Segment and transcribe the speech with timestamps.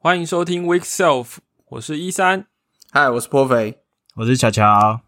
[0.00, 1.38] 欢迎收听 Week Self，
[1.70, 2.46] 我是一三，
[2.92, 3.80] 嗨，我是颇肥，
[4.14, 5.00] 我是乔乔，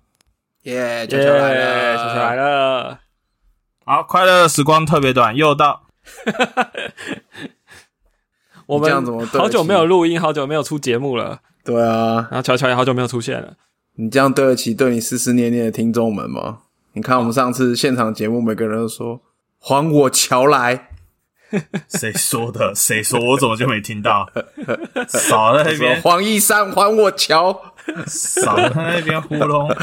[0.63, 2.99] 耶，乔乔来了，乔乔来了，
[3.85, 5.85] 好，快乐的时光特别短，又到，
[8.67, 13.55] 我 你这样怎么们好久没有录音，好久没有出节目了，对啊，然后乔乔也好久没有出现了，
[13.95, 16.63] 你这样对得起对你思思念念的听众们吗？
[16.95, 19.23] 你看我们上次现场节目，每个人都说
[19.61, 20.90] 还我乔来，
[21.89, 22.73] 谁说的？
[22.77, 23.19] 谁说？
[23.21, 24.31] 我怎么就没听到？
[25.09, 27.75] 少在那说边，黄一山还我桥，
[28.07, 29.69] 少在那边糊弄。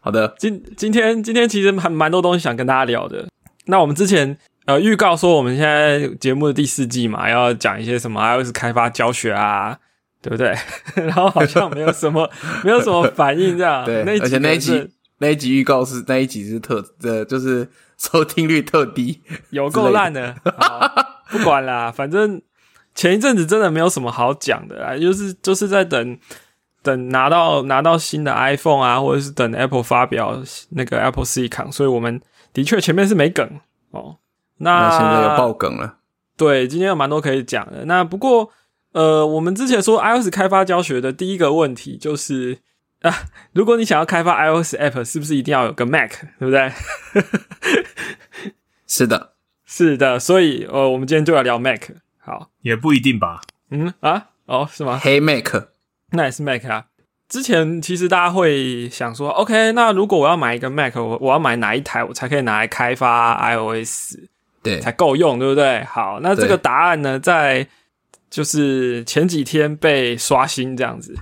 [0.00, 3.26] 好的，今今天今天其实还蛮多东西想跟大家聊的。
[3.66, 9.76] 那我们之前呃预告说我们现在节目的第四季嘛，要讲一些什么 iOS 开发教学啊，
[10.22, 10.54] 对不对？
[10.94, 12.28] 然后好像没有什么
[12.64, 13.84] 没有什么反应这样。
[13.84, 20.34] 对那一集而且那一集那一集预告是那一集是特呃，就是收听率特低， 有够烂的。
[21.30, 22.42] 不管啦， 反正
[22.94, 26.18] 前一阵子真的没有什么好讲的啦，就是就是在等
[26.82, 32.20] 等拿到拿到新的 iPhone 啊，或者是等 Apple 发表那个 Apple Silicon，所以我们
[32.52, 33.48] 的确前面是没梗
[33.90, 34.16] 哦。
[34.56, 35.98] 那那现在有爆梗了，
[36.36, 37.84] 对，今天有蛮多可以讲的。
[37.84, 38.50] 那不过，
[38.92, 42.58] 呃，我们之前说 iOS 开发教学的第一个问题就是
[43.02, 43.14] 啊，
[43.52, 46.70] 如果你想要开发 iOS app，是不是一定要有个 Mac，对不对？
[48.86, 49.32] 是的，
[49.64, 51.90] 是的，所以呃，我们今天就来聊 Mac。
[52.18, 53.40] 好，也不一定吧？
[53.70, 54.98] 嗯啊，哦，是吗？
[55.02, 55.68] 黑 Mac
[56.10, 56.86] 那也是 Mac 啊。
[57.28, 64.16] 之前其实大家会想说，OK，那如果我要买一个 Mac，我我要买哪一台我才可以拿来开发 iOS？
[64.62, 65.82] 对才够用，对不对？
[65.84, 67.66] 好，那这个答案呢，在
[68.28, 71.14] 就是前几天被刷新这样子。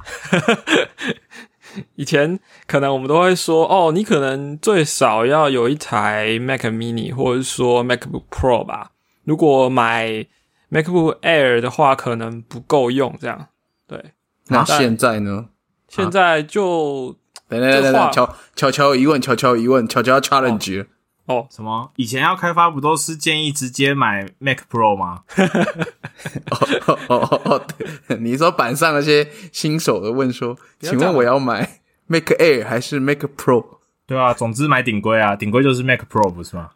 [1.96, 8.92] 以前可能我们都会说，哦，你可能最少要有一台 Mac Mini，或者是说 MacBook Pro 吧。
[9.24, 10.26] 如果买
[10.70, 13.16] MacBook Air 的话，可能不够用。
[13.20, 13.48] 这样，
[13.86, 14.12] 对。
[14.48, 15.46] 那现在呢？
[15.88, 17.16] 现在就
[17.48, 20.86] 等等等等等，乔乔乔疑问，乔乔有疑问，乔乔要 challenge 了。
[21.28, 21.92] 哦，什么？
[21.96, 25.22] 以前要开发不都是建议直接买 Mac Pro 吗？
[26.50, 27.62] 哦哦哦，
[28.08, 33.78] 对，你说板上那些新手的问说，请问我要买 Mac Air 还是 Mac Pro？
[34.06, 36.70] 对啊，总之买顶规啊，顶规就是 Mac Pro 不是吗？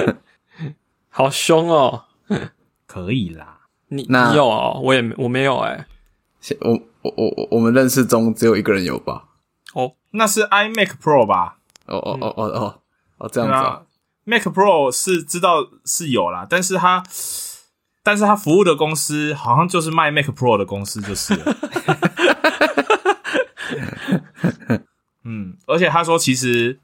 [1.08, 2.04] 好凶哦！
[2.86, 5.86] 可以啦，你那你有哦，我也没我没有哎、
[6.40, 9.24] 现我我我我我们认识中只有一个人有吧？
[9.72, 11.56] 哦，那是 iMac Pro 吧？
[11.86, 12.80] 哦哦哦哦哦
[13.18, 13.60] 哦，这样子啊。
[13.60, 13.82] 啊。
[14.24, 17.02] ，Mac Pro 是知道是有啦，但是它
[18.02, 21.56] 但是它服务的公司好像就是卖 Mac Pro 的公司就是了。
[25.24, 26.78] 嗯，而且他说其实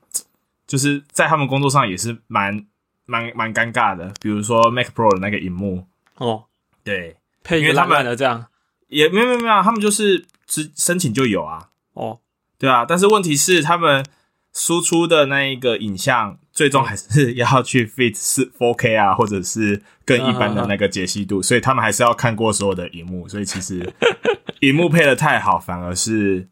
[0.67, 2.67] 就是在他们工作上也是蛮
[3.05, 6.47] 蛮蛮尴尬的，比如说 Mac Pro 的那个荧幕，哦，
[6.83, 8.47] 对，配一个烂因为他们烂的这样。
[8.89, 12.19] 也没有没有没有，他们就是只申请就有啊，哦，
[12.59, 14.05] 对啊，但是问题是他们
[14.53, 23.93] 输出的那一个影像，最终还是要去 fit 是 4K 啊，或者是更一般的那个解析度，所以他们还是要看过所有的荧幕，所以其实
[24.61, 26.49] 荧幕配的太好，反而是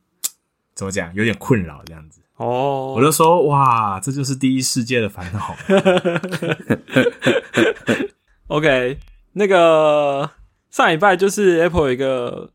[0.74, 2.20] 怎么讲，有点困扰这样子。
[2.36, 5.54] 哦，我就说哇，这就是第一世界的烦恼。
[8.48, 8.98] OK，
[9.34, 10.30] 那个
[10.70, 12.50] 上礼拜就是 Apple 有一个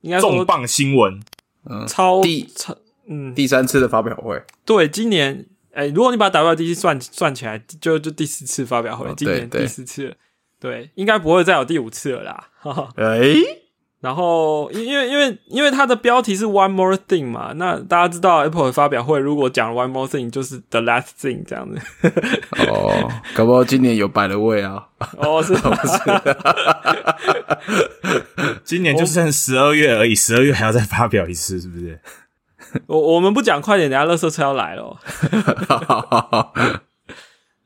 [0.00, 1.20] 应该重磅新闻，
[1.68, 2.22] 嗯，超
[2.54, 2.74] 超
[3.08, 10.14] 嗯，第三次的发表会，对，今年哎、如果你把 WWDC 算算起来，就就第四次发表会，哦今年第四次了，
[10.58, 12.48] 对，应该不会再有第五次了啦。
[12.58, 12.88] 哈哈。
[12.96, 13.34] 哎，
[14.00, 21.78] 然后因因为因为因为它的标题是 One More Thing 嘛，那大家知道 Apple 的发表会如果讲 One More Thing 就是 The Last Thing 这样子。
[22.68, 25.98] 哦，搞不好今年有百了位啊，哦，是 不是？
[28.64, 32.00] 今年就剩十二月而已，十二月还要再发表一次，是不是？
[32.86, 34.96] 我我们不讲快点，等下垃圾车要来了哦。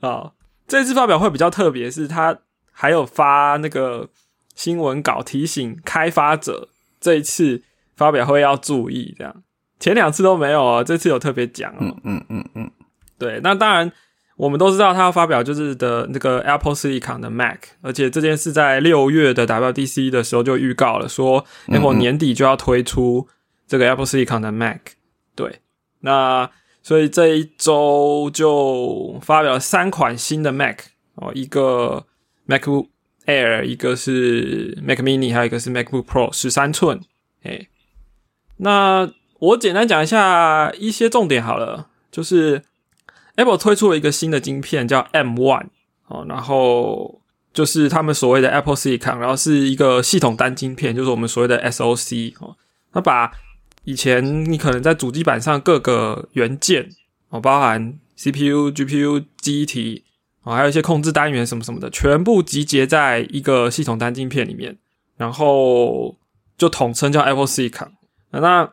[0.09, 0.32] 啊，
[0.66, 2.38] 这次发表会比较特别，是他
[2.72, 4.09] 还有发那个
[4.54, 6.68] 新闻稿提醒开发者，
[7.01, 7.62] 这一次
[7.97, 9.15] 发表会要注意。
[9.18, 9.42] 这样
[9.78, 11.78] 前两次都没有哦，这次有特别讲哦。
[11.80, 12.71] 嗯嗯嗯嗯，
[13.18, 13.91] 对，那当然
[14.36, 23.28] 我们都知道他要发表就是的那个 Apple Silicon 的 Mac，而且这件事在六月的 WDC 的时候就预告了，说 Apple 年底就要推出
[23.66, 24.80] 这个 Apple Silicon 的 Mac。
[25.41, 25.60] 对，
[26.01, 26.51] 那
[26.83, 30.81] 所以这一周就发表了三款新的 Mac
[31.15, 32.04] 哦，一个
[32.47, 32.89] MacBook
[33.25, 37.01] Air，一个是 Mac Mini，还有一个是 MacBook Pro 十三寸。
[37.42, 37.69] 哎，
[38.59, 42.63] 那我简单讲一下一些重点好了，就是
[43.37, 45.69] Apple 推出了一个新的晶片叫 M One
[46.09, 47.22] 哦，然后
[47.54, 52.57] 就是他们所谓的 Apple Silicon，然后是一个系统单晶片，就是我们所谓的 SOC 哦。
[52.92, 53.33] 它把
[53.84, 56.91] 以前你可能在主机板上各个元件
[57.30, 60.04] 哦，包含 CPU、GPU、记忆体
[60.42, 64.77] 哦，还有一些控制单元什么什么的，全部集结在一个系统单晶片里面，
[65.16, 66.16] 然后
[66.59, 67.88] 就统称叫 Apple Silicon。
[68.30, 68.71] 那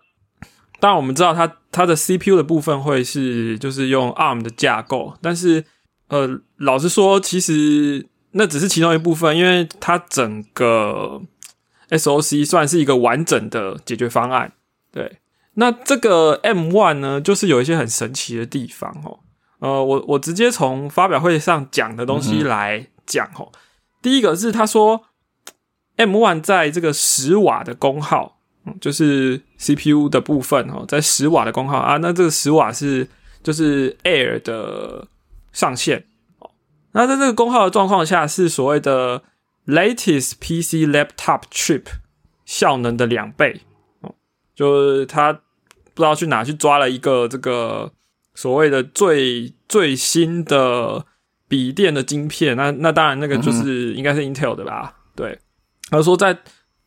[0.80, 5.64] 当然我们知道它它的 CPU 的部分会是就是用 ARM 的架构，但是
[6.10, 11.22] 呃，老实说，其实那只是其中一部分，因为它整个
[11.90, 14.54] SOC 算是一个完整的解决方案。
[14.98, 15.20] 对，
[15.54, 19.20] 那这个 M One 呢，就是有一些很神奇的地方哦。
[19.60, 23.52] 呃，我我直接从发表会上讲的东西来讲哦。
[24.02, 25.04] 第一个是他说
[25.98, 33.08] M One 在这个十瓦的功耗，嗯，就是 CPU 的部分哦，在十瓦的功耗啊，那这个十瓦是
[33.44, 35.08] 就是 Air 的
[35.52, 36.06] 上限
[36.40, 36.50] 哦。
[36.94, 39.22] 那在这个功耗的状况下，是所谓的
[39.68, 41.84] latest PC laptop chip
[42.46, 43.77] 效能的两倍哦，
[44.58, 45.40] 就是他不
[45.98, 47.92] 知道去哪去抓了一个这个
[48.34, 51.06] 所谓的最最新的
[51.48, 54.96] 笔电的晶片，那那当然那个就是应该是 Intel 的吧？
[55.16, 55.38] 对，
[55.92, 56.40] 他说在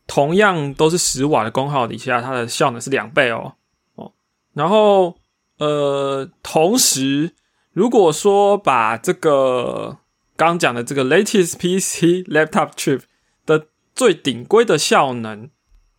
[0.09, 3.55] 同样都是十瓦的功耗底下，它的效能是两倍哦。
[3.95, 4.13] 哦，
[4.55, 5.17] 然后
[5.59, 7.33] 呃，同时
[7.73, 9.99] 如果说把这个
[10.37, 13.03] 刚讲的这个 latest PC laptop chip
[13.47, 15.51] 的最顶规的效能，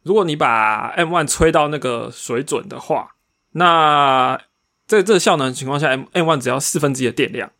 [0.04, 3.16] 如果你把 M one 吹到那个水准的话，
[3.52, 4.36] 那
[4.88, 7.52] 在这个效能情况下，M M one 只要四分之一的电量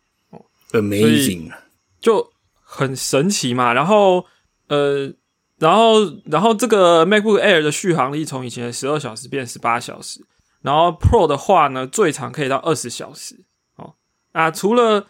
[0.72, 1.52] ，Amazing，
[2.00, 3.72] 就很神奇嘛。
[3.72, 4.26] 然后
[4.68, 5.12] 呃，
[5.58, 10.26] 然后然后这个 MacBook Air 的续航力从以前的十二小时变十八小时，
[10.62, 13.44] 然后 Pro 的话呢，最长可以到二十小时
[13.76, 13.94] 哦。
[14.32, 15.06] 啊，除了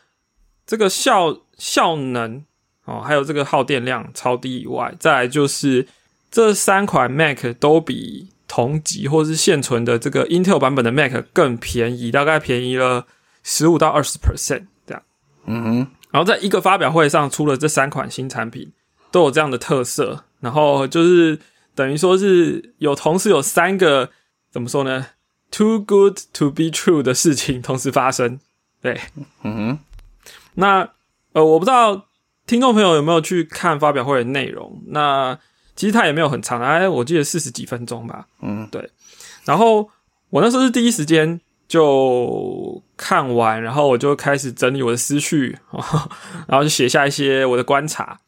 [0.67, 2.45] 这个效效能
[2.85, 5.89] 哦，还有这个耗电量超低以外，再来就是
[6.33, 13.07] 这三款 Mac 都比同级或是现存的这个 Intel 版本的 Mac 更便宜，大概便宜了
[13.43, 15.03] 十五到二十 percent 这样。
[15.45, 18.73] 嗯哼，然后在一个发表会上出了这三款新产品，
[19.11, 21.39] 都有这样的特色，然后就是
[21.75, 24.11] 等于说是有同时有三个
[24.51, 25.09] 怎么说呢
[25.51, 28.41] ？Too good to be true 的事情同时发生。
[28.81, 28.99] 对，
[29.43, 29.79] 嗯哼，
[30.55, 30.89] 那
[31.33, 32.07] 呃，我不知道
[32.47, 34.83] 听众朋友有没有去看发表会的内容。
[34.87, 35.39] 那
[35.75, 38.27] 其实它也没有很长，哎，我记得四十几分钟吧。
[38.41, 38.91] 嗯，对。
[39.45, 39.89] 然后
[40.31, 45.59] 我那时候是第一时间就看完，然后我就开始整理我的思绪，
[46.47, 48.21] 然后就写下一些我的观察。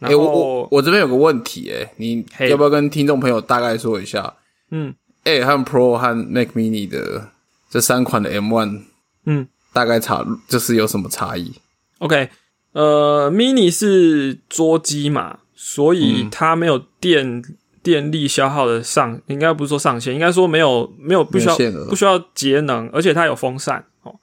[0.00, 4.32] 哎、我我我这边有个问题、哎，你要不要跟听众朋友大概说一下
[4.70, 4.94] 嗯
[5.24, 7.30] ？Air 和 Pro 和 Mac Mini 的
[7.68, 8.82] 这三款的 M One
[9.26, 11.52] 嗯大概差就是有什么差异
[11.98, 12.30] ？，OK，
[12.72, 17.42] 呃，mini 是桌机嘛，所以嗯它没有电。
[17.80, 21.56] 电力消耗的上，应该不是说上限，应该说没有没有不需要
[21.88, 24.14] 不需要节能，而且它有风扇哦。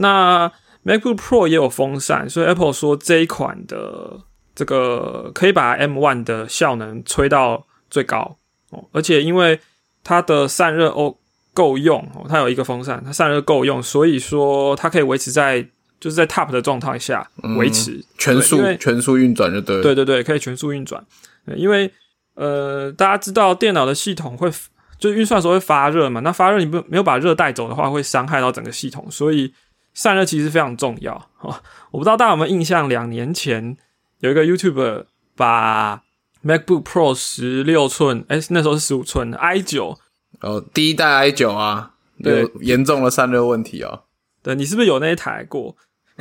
[0.00, 0.50] 那
[0.84, 4.20] MacBook Pro 也有风扇，所以 Apple 说这一款的
[4.54, 8.36] 这个可以把 M One 的效能吹到最高
[8.68, 9.58] 哦，而且因为
[10.04, 11.16] 它的散热哦
[11.54, 15.66] 够用哦，它有一个风扇，它散热够用，所以说它可以维持在
[16.00, 19.82] 就是在 Top 的状态下维持、全速全速运转就对了。
[19.82, 21.04] 对对对，可以全速运转。
[21.56, 21.92] 因为
[22.34, 24.50] 呃，大家知道电脑的系统会
[24.98, 29.52] 就运算的时候会发热嘛，那发热你不没有把热带走的话，会伤害到整个系统，所以
[29.92, 31.54] 散热其实非常重要哦。
[31.90, 33.76] 我不知道大家有没有印象，两年前
[34.20, 35.04] 有一个 YouTuber
[35.36, 36.02] 把
[36.44, 39.98] MacBook Pro 十六寸，哎，那时候是十五寸的 i 九，
[40.40, 44.04] 哦，第一代 i 九啊，对有严重的散热问题哦。
[44.42, 45.76] 对你是不是有那一台过？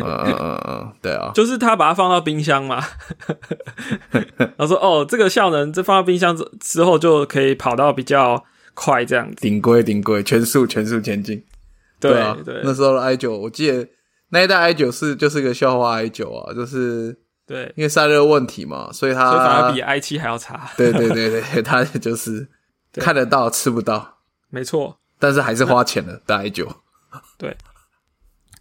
[0.06, 2.84] 嗯嗯嗯嗯，对啊，就是他把它放到冰箱嘛，
[4.38, 9.36] 然后说哦，这个效能这放到冰箱之之后就可以跑到比较快这样子。
[9.42, 11.44] 顶规顶规，全速全速前进。
[12.00, 13.88] 对啊，对那时候的 i 九，我记得
[14.30, 20.70] 那一代 i 九是就是个笑话 i 九啊，就是对，因为散热问题嘛，所以它反而比 i 七还要差。
[20.78, 22.48] 对对对对，它 就是
[22.94, 24.18] 看得到吃不到，
[24.50, 24.98] 没错。
[25.20, 26.66] 但是还是花钱了大 i 九。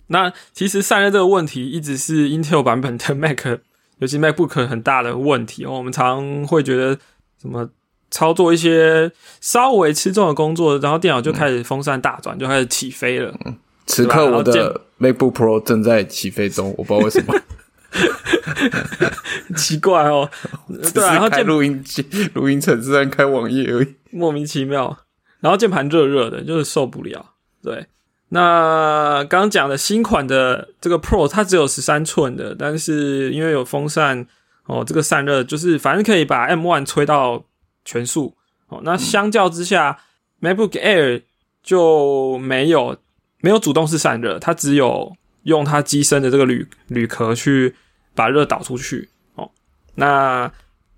[0.09, 3.47] 那其实散热这个问题一直是 Intel 版本的 Mac，
[3.99, 5.73] 尤其 MacBook 很大的问题哦。
[5.73, 6.99] 我们常会觉得
[7.41, 7.69] 什么
[8.11, 13.35] 操作一些稍微吃重的工作，然后电脑就开始风扇大转，就开始起飞了。
[13.87, 17.35] 此刻我的 MacBook Pro 正在起飞中，我不知道为什么。
[19.57, 20.29] 奇怪哦，
[20.93, 22.03] 对啊，然后录音机、
[22.35, 23.95] 录音程式和开网页而已。
[24.11, 24.99] 莫名其妙，
[25.41, 27.35] 然后键盘热热的，就是受不了。
[27.63, 27.87] 对，
[28.31, 34.27] 那刚刚讲的新款的这个 Pro，它只有十三寸的，但是因为有风扇
[34.67, 37.45] 哦，这个散热就是反正可以把 M One 吹到
[37.85, 38.37] 全速
[38.69, 38.81] 哦。
[38.85, 39.99] 那相较之下
[40.43, 41.23] ，MacBook Air
[41.63, 42.99] 就没有
[43.41, 47.77] 没有主动式散热，它只有用它机身的这个铝铝壳去
[48.15, 49.51] 把热导出去哦。
[49.95, 50.53] 那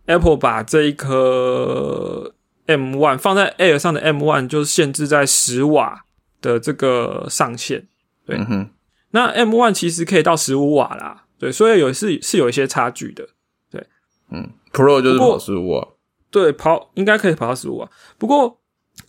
[0.06, 2.34] Apple 把这一颗
[2.66, 6.04] M One 放在 Air 上的 M One 就限制在十瓦
[6.40, 7.86] 的这个上限，
[8.26, 8.36] 对。
[8.36, 8.70] 嗯哼，
[9.10, 13.28] 那 M One 其实可以到十五瓦啦，对，所以有是是有一些差距的。
[13.70, 13.84] 对
[14.30, 15.88] 嗯，Pro 就是跑十五瓦，
[16.30, 17.90] 对，跑应该可以跑到十五瓦。
[18.18, 18.58] 不过，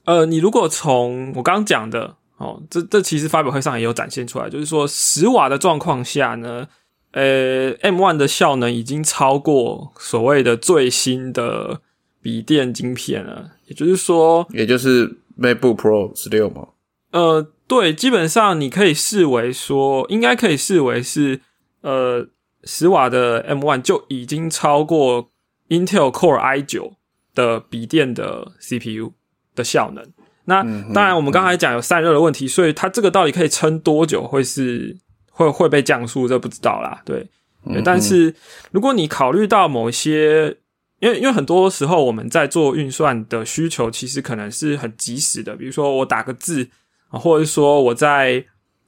[0.05, 6.67] 呃，你如果从我刚刚讲的哦，这这其实发表会上也有展现出来，就是说十瓦的状况下呢，
[7.11, 11.81] 呃，M One 的效能已经超过所谓的最新的
[12.21, 13.51] 笔电晶片了。
[13.67, 16.69] 也就是说，也就是 MacBook Pro 十六嘛。
[17.11, 21.41] 呃，对，基本上你可以视为说，应该可以视为是
[21.81, 22.27] 呃
[22.63, 25.29] 十瓦的 M One 就已经超过
[25.69, 26.93] Intel Core i 九
[27.35, 29.13] 的笔电的 CPU
[29.55, 30.05] 的效能。
[30.45, 30.63] 那
[30.93, 34.97] 当然，我们刚才讲有散热的问题，所以它这个到底可以撑多久，会是
[35.29, 37.01] 会会被降速，这不知道啦。
[37.05, 37.29] 对，
[37.65, 38.33] 对但是
[38.71, 40.57] 如果你考虑到某一些，
[40.99, 46.67] 因为因为很多时候我们在做运算的需求，其实可能是很及时的，比如说我打个字
[47.11, 48.43] 啊，或者是说我在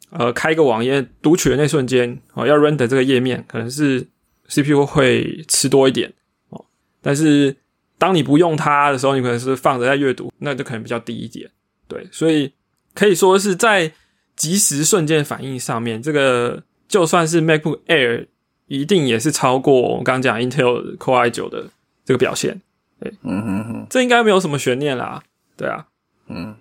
[0.09, 4.07] 呃开一个网页读取的那瞬间哦，要 render 这个页面，可能是
[4.47, 6.11] CPU 会吃多一点
[6.49, 6.65] 哦。
[7.01, 7.55] 但是
[7.97, 11.49] 当你不用它的时候，你可能是放着在阅读，那就可能比较低一点。
[11.87, 12.51] 对，所以
[12.93, 13.91] 可以说是在
[14.35, 18.27] 即时瞬间反应上面，这个就算是 MacBook Air，
[18.67, 21.69] 一定也是超过我刚刚讲 Intel Core i 九的
[22.05, 22.61] 这个表现。
[22.99, 25.21] 对嗯哼哼，这应该没有什么悬念啦。
[25.57, 25.87] 对啊，
[26.27, 26.55] 嗯，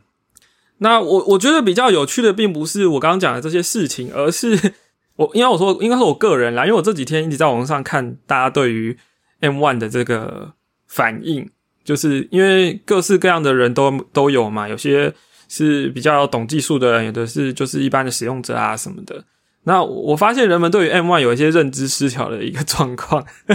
[0.83, 4.75] 那我我觉得比较有趣的，并不是我刚刚讲的这些事情，而是
[5.17, 8.99] 我应该我说应该是我个人啦，因为我这几天一直在网上看大家对于
[9.41, 10.53] M One 的这个
[10.89, 11.49] 反应，
[11.85, 15.15] 就是因为各式各样的人都都有嘛，有些
[15.49, 19.25] 是比较懂技术的人，有的是就是一般的使用者啊什么的。
[19.65, 23.25] 那我发现人们对于 M One 有一些认知失调的一个状况。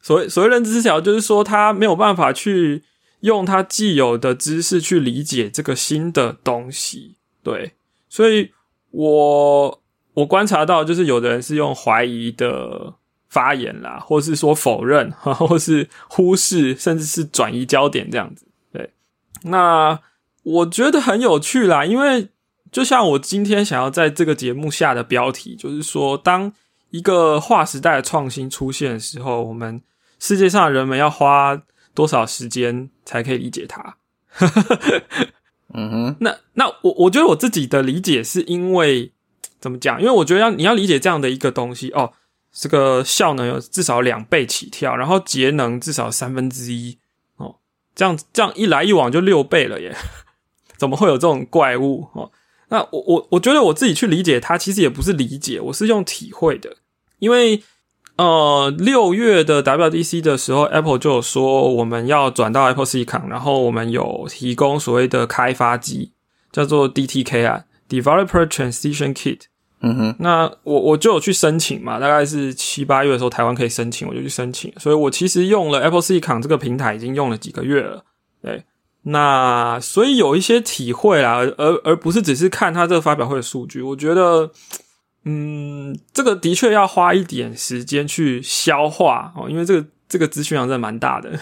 [0.00, 2.84] 所谓所谓认知失调，就是说他没有办法去
[3.22, 7.16] 用他既有的知识去理解这个新的东西。
[7.42, 7.72] 对，
[8.08, 8.52] 所以
[8.92, 9.82] 我
[10.14, 12.94] 我观察到，就是有的人是用怀疑的
[13.28, 18.46] 发言啦，或是说否认，或是忽视，甚至是转移焦点这样子。
[18.72, 18.92] 对，
[19.44, 19.98] 那
[20.42, 22.28] 我觉得很有趣啦，因为
[22.70, 26.52] 就像我今天想要在这个节目下的标题，就是说，当
[26.90, 29.80] 一个划时代的创新出现的时候，我们
[30.18, 31.60] 世界上人们要花
[31.94, 33.96] 多少时间才可以理解它？
[35.74, 39.12] 嗯哼，那那我我觉得我自己的理解是因为
[39.60, 40.00] 怎么讲？
[40.00, 42.12] 因为我觉得要你要理解这样的一个东西哦，
[42.52, 46.98] 这个效能有至少两倍起跳，然后节能至少三分之一
[47.36, 47.56] 哦，
[47.94, 49.96] 这样这样一来一往就六倍了耶！
[50.76, 52.30] 怎么会有这种怪物哦？
[52.68, 56.76] 那我我我觉得我自己去理解它，其实也不是理解，我是用体会的，
[57.18, 57.62] 因为。
[58.16, 66.12] 呃，六月的 WDC 的时候，Apple 就有说我们要转到 Apple Silicon，然后我们有提供所谓的开发机，
[66.52, 69.40] 叫做 DTK 啊，Developer Transition Kit。
[69.80, 74.70] 嗯哼，那我我就有去申请嘛，大概是七八月的时候，台湾可以申请，我就去申请。
[74.78, 78.04] 所以我其实用了 Apple Silicon 这个平台，已经用了几个月了。
[78.42, 78.62] 对，
[79.04, 84.50] 那所以有一些体会啦，而而不是只是看他这个发表会的数据，我觉得。
[85.24, 91.38] 嗯，这个的确要花一点时间去消化哦，因为这个这个资讯量真的蛮大的。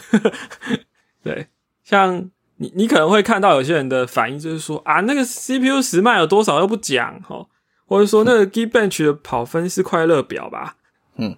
[1.25, 1.49] 对，
[1.83, 7.49] 像你你可能会看到有些人的反应就是说啊，那个 CPU 时脉有多少又不讲哦，
[7.87, 10.77] 或者说那个 Geekbench 的跑分是快乐表吧，
[11.17, 11.37] 嗯，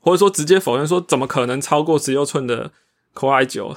[0.00, 2.70] 或者说直接否认说怎么可能超过十六寸的
[3.14, 3.74] Core i 九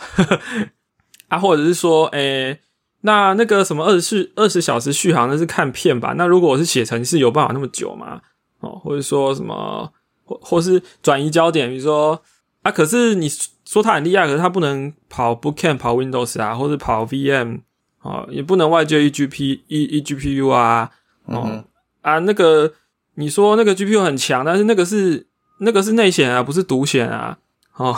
[1.30, 2.60] 啊，或者是说诶。
[3.02, 6.14] 那那个什么二十四二十小时续航那是看片吧？
[6.18, 8.22] 那如果我是写程式，有办法那么久吗？
[8.60, 9.92] 哦，或者说什么
[10.24, 12.22] 或或是转移焦点，比如说
[12.62, 13.28] 啊，可是你
[13.66, 17.62] 说它很厉害，可是它不能跑 Bootcamp 跑 Windows 啊，或者跑 VM
[18.02, 20.92] 哦，也不能外接 eGP e eGPU 啊，
[21.26, 21.64] 哦
[22.02, 22.74] 啊，那个
[23.16, 25.26] 你说那个 GPU 很强，但是那个是
[25.60, 27.40] 那个是内显啊，不是独显啊。
[27.78, 27.98] 哦，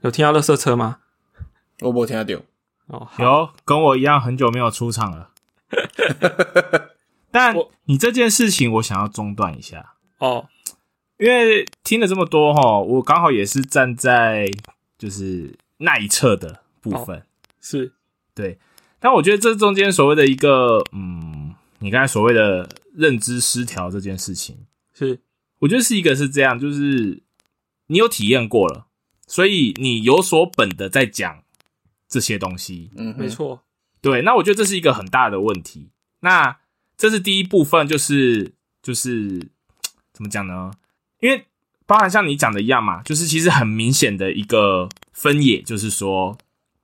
[0.00, 0.96] 有听到乐色车吗？
[1.82, 2.42] 我没听到。
[2.90, 5.30] 哦，有跟我一样很久没有出场了，
[7.30, 7.54] 但
[7.84, 9.94] 你这件事情我想要中断一下。
[10.18, 10.48] 哦，
[11.18, 14.50] 因为听了这么多哈，我刚好也是站在
[14.98, 17.24] 就是那一侧的部分，
[17.60, 17.92] 是。
[18.34, 18.58] 对，
[18.98, 25.20] 但我觉得这中间所谓的一个嗯，你刚才所谓的认知失调这件事情，是。
[25.60, 27.22] 我觉得是一个是这样，就是
[27.86, 28.86] 你有体验过了，
[29.26, 31.42] 所以你有所本的在讲
[32.10, 32.90] 这些东西。
[32.96, 33.62] 嗯，没，错，
[34.02, 35.88] 对，那我觉得这是一个很大的问题。
[36.20, 36.58] 那
[36.98, 38.52] 这是第一部分，就是
[38.82, 39.48] 就是
[40.12, 40.72] 怎么讲呢？
[41.20, 41.46] 因为
[41.86, 46.36] 包含像你讲的一样嘛，就是其实很明显的一个分野，就是说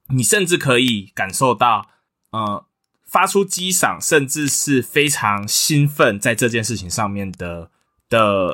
[0.09, 1.88] 你甚至可以感受到，
[2.30, 2.64] 呃，
[3.04, 7.71] 发出激赏，甚至是非常兴奋在这件事情上面的
[8.09, 8.52] 的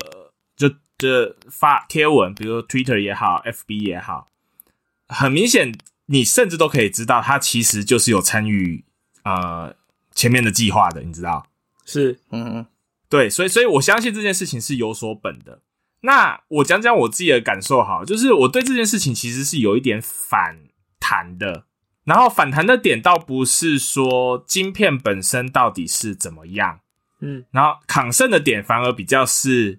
[0.57, 4.29] 就就发贴文，比如 Twitter 也好，FB 也好，
[5.09, 5.73] 很明显，
[6.12, 8.85] 你甚至都可以知道他其实就是有参与
[9.25, 9.75] 呃
[10.14, 11.47] 前面的计划的，你知道？
[11.87, 12.66] 是嗯嗯
[13.09, 15.62] 对，所以所以我相信这件事情是有所本的。
[16.02, 20.59] 那我讲讲我自己的感受哈，就是我对这件事情其实是有一点反
[21.00, 21.64] 弹的。
[22.04, 26.81] 然后反弹的点倒不是说晶片本身到底是怎么样，
[27.21, 29.78] 嗯然后抗胜的点反而比较是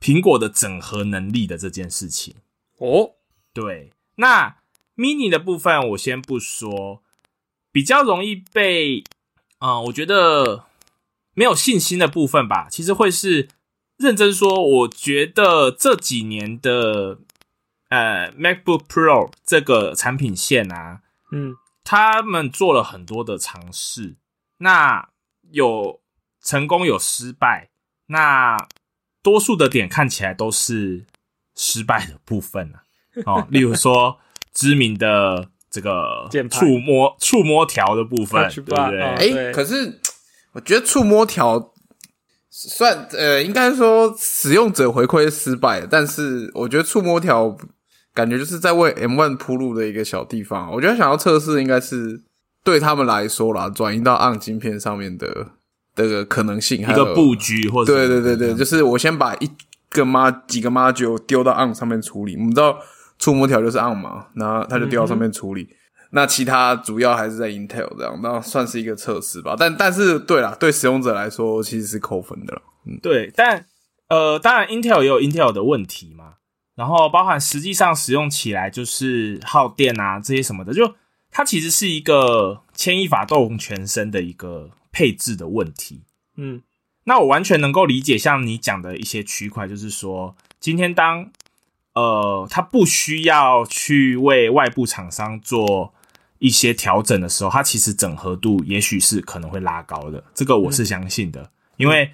[0.00, 2.34] 苹果的整合能力的这件事情。
[2.78, 3.12] 哦，
[3.54, 4.56] 对，那
[4.96, 7.02] mini 的部分我先不说，
[7.70, 9.04] 比较容易被，
[9.58, 10.64] 嗯、我觉得
[11.34, 13.48] 没有信心的部分吧，其实会是
[13.96, 17.18] 认真说，我觉得这几年的
[17.88, 21.56] 呃 MacBook Pro 这个产品线啊，嗯。
[21.84, 24.14] 他们做了很多的尝试，
[24.58, 25.08] 那
[25.50, 26.00] 有
[26.40, 27.70] 成功有失败，
[28.06, 28.68] 那
[29.20, 31.04] 多数的点看起来都是
[31.56, 32.84] 失败的部分啊。
[33.26, 34.20] 哦，例如说
[34.54, 39.00] 知名的这个触摸触摸条的部分， 对不对？
[39.00, 39.98] 哦哎、对可是
[40.52, 41.72] 我觉得触摸条
[42.50, 47.56] 算呃，应该说使用者回馈失败，但是我觉得触摸条
[48.12, 50.70] 感觉就是在为 M One 铺路的一个小地方。
[50.70, 52.20] 我觉得想要测试应该是
[52.62, 55.46] 对他们来说啦，转移到 ARM 晶片上面的
[55.96, 59.50] 这个可能性，还有一个布局或者对对对对，就是我先把一
[59.88, 62.36] 个妈几个 module 丢到 on 上面处理。
[62.36, 62.78] 我们知道
[63.22, 65.68] 触摸条就是 on 嘛，然后它就丢到上面处理。
[66.10, 69.54] 那其他主要还是在 Intel 这样，那算是一个测试吧。
[69.56, 72.62] 但但是对啦，对使用者来说其实是扣分的了。
[73.00, 73.64] 对，但
[74.08, 76.34] 呃，当然 Intel 也有 Intel 的问题嘛，
[76.74, 80.96] 然后包含实际上使用起来就是耗电啊这些什么的，就
[81.30, 86.02] 它其实是一个牵一发动全身的一个配置的问题。
[86.36, 86.62] 嗯
[87.04, 91.30] 那我完全能够理解，像你讲的一些区块，就是说，今天当
[91.94, 95.92] 呃，它不需要去为外部厂商做
[96.38, 102.12] 一些调整的时候，它其实整合度也许是可能会拉高的，这个我是相信的，因为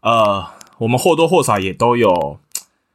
[0.00, 0.46] 呃，
[0.78, 2.38] 我们或多或少也都有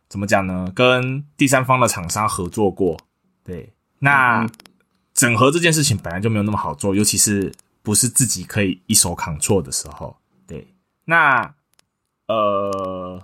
[0.07, 2.97] 怎么讲呢，跟第三方的厂商合作过，
[3.43, 4.47] 对，那
[5.13, 10.15] 整合这件事情本来就没有那么好做，尤其是不是自己可以一手扛错的时候，
[10.47, 10.67] 对，
[11.05, 11.53] 那
[12.27, 13.21] 呃，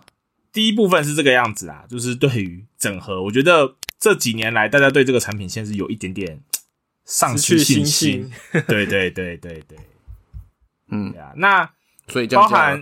[0.56, 6.40] 第一部分是这个样子啊，就是对于整合，我觉得这几年来大家对这个产品线是有一点点
[7.04, 8.32] 丧失信信心。
[8.54, 9.78] 心，对对对对对，
[10.88, 11.12] 嗯。
[11.12, 11.70] 对，啊，那
[12.08, 12.82] 所以包含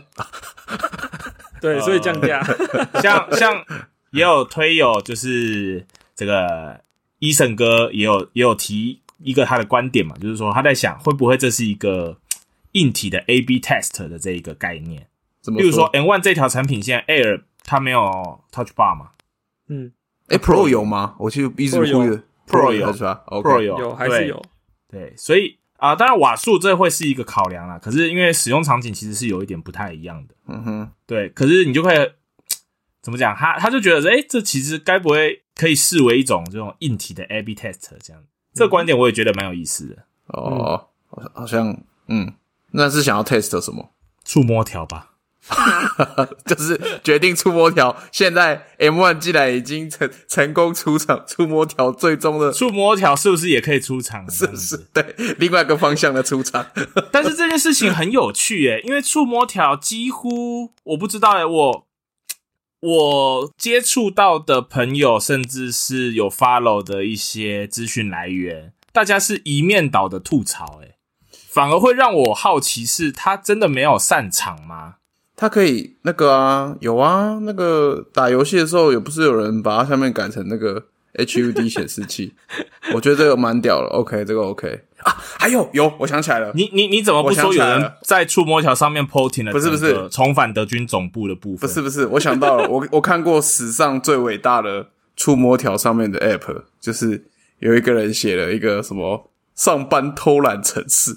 [1.60, 2.44] 对，所以降价，
[3.02, 3.66] 像像
[4.12, 5.84] 也有推友，就是
[6.16, 6.80] 这个
[7.18, 12.20] 医生哥也有也有提一个他的观点嘛，就是说他在想会不会这是一个
[12.74, 15.08] 硬体的 A/B test 的这一个概念，
[15.42, 19.12] 怎么例如说 N One 这条产品线 Air 它没有 Touch Bar 嘛
[19.68, 19.92] 嗯，
[20.28, 21.16] 哎、Pro 有吗？
[21.20, 22.00] 我记得一直 Pro 有。
[22.00, 22.94] 忽略 Pro 有。
[22.94, 24.42] 是吧，Pro 有有还是有，
[24.90, 32.14] 对，所以啊、当然瓦数这会是一个考量啦，可是因为使用场景其实是有一点不太一样的，嗯哼，对，可是你就会
[33.02, 33.36] 怎么讲？
[33.36, 38.24] 他他就觉得，哎、这其实该不会可以视为一种这种硬体的 A/B test 这样？
[38.54, 40.06] 这个观点我也觉得蛮有意思的。
[40.28, 42.34] 哦，好像好像嗯，
[42.72, 43.92] 那是想要 test 什么？
[44.24, 45.13] 触摸条吧，
[46.46, 47.96] 就是决定触摸条。
[48.12, 54.28] 现在 M One 既然已经成成功出场，触摸条最终的触摸条是不是也可以出场？
[54.32, 56.66] 是不是对另外一个方向的出场。
[57.12, 61.88] 但是这件事情很有趣耶，因为触摸条几乎我不知道耶，我
[62.80, 70.96] 我接触到的朋友，甚至是有 follow 的一些资讯来源，大家是一面倒的吐槽，哎，
[71.50, 74.96] 反而会让我好奇，是他真的没有擅长吗？
[75.44, 80.82] 它可以那个啊，有啊，那个打游戏的时候，也不是有人把它下面改成那个
[81.16, 82.34] HUD 显示器，
[82.96, 83.90] 我觉得这个蛮屌了。
[83.90, 89.52] OK，这个 OK 啊，还有有，我想起来了，你你你怎么不说有人在触摸条上面 posting 了？
[89.52, 97.26] 不是不是重返德军总部的部分，不是不是，我想到了，我我看过史上最伟大的触摸条上面的 App，就是
[97.60, 101.14] 有一个人写了一个什么上班偷懒程式，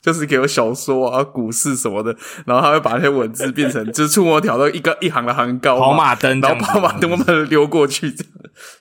[0.00, 8.32] 就是给我小说啊、股市什么的，然后他会把那些文字变成就是触摸条都一个一行的行高跑马灯然后跑马灯慢慢的溜过去，这样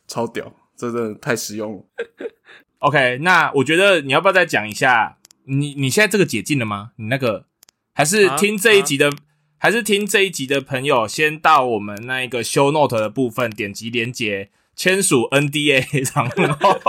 [0.07, 1.83] 超屌，这真的太实用了。
[2.79, 5.17] OK，那我觉得你要不要再讲一下？
[5.45, 6.91] 你你现在这个解禁了吗？
[6.95, 7.45] 你那个
[7.93, 9.11] 还是啊听这一集的，
[9.57, 15.83] 还是听这一集的朋友，先到我们那一个 show note 的部分点击连接，签署 NDA，
[16.15, 16.79] 然后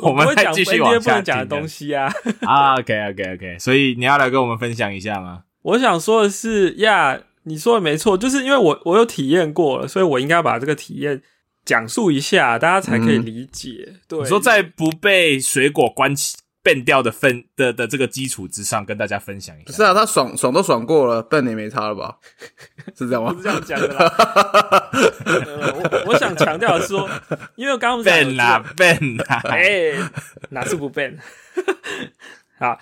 [0.08, 2.12] 我们不会讲再继续 NDA 往下不能讲的东西西啊。
[2.42, 2.74] 啊。
[2.78, 5.42] OK OK OK，所以你要来跟我们分享一下吗？
[5.62, 11.20] 我想说的是呀，你说的没错，就是因为我我有体验过了，所以我应该把这个体验
[11.64, 13.94] 讲述一下，大家才可以理解。
[14.08, 16.14] 对，你说在不被水果关
[16.60, 19.64] 起变掉的分的的这个基础之上，跟大家分享一下。
[19.66, 22.18] 不是啊，他爽爽都爽过了，笨也没差了吧？
[22.96, 23.44] 是这样吗不是？
[23.44, 24.90] 这样讲的啦。
[25.24, 27.08] 呃我我想强调的是说，
[27.56, 29.92] 因为刚刚讲有这个变啦笨啦，哎、
[30.50, 31.16] 哪次不 ban？
[32.58, 32.78] 好，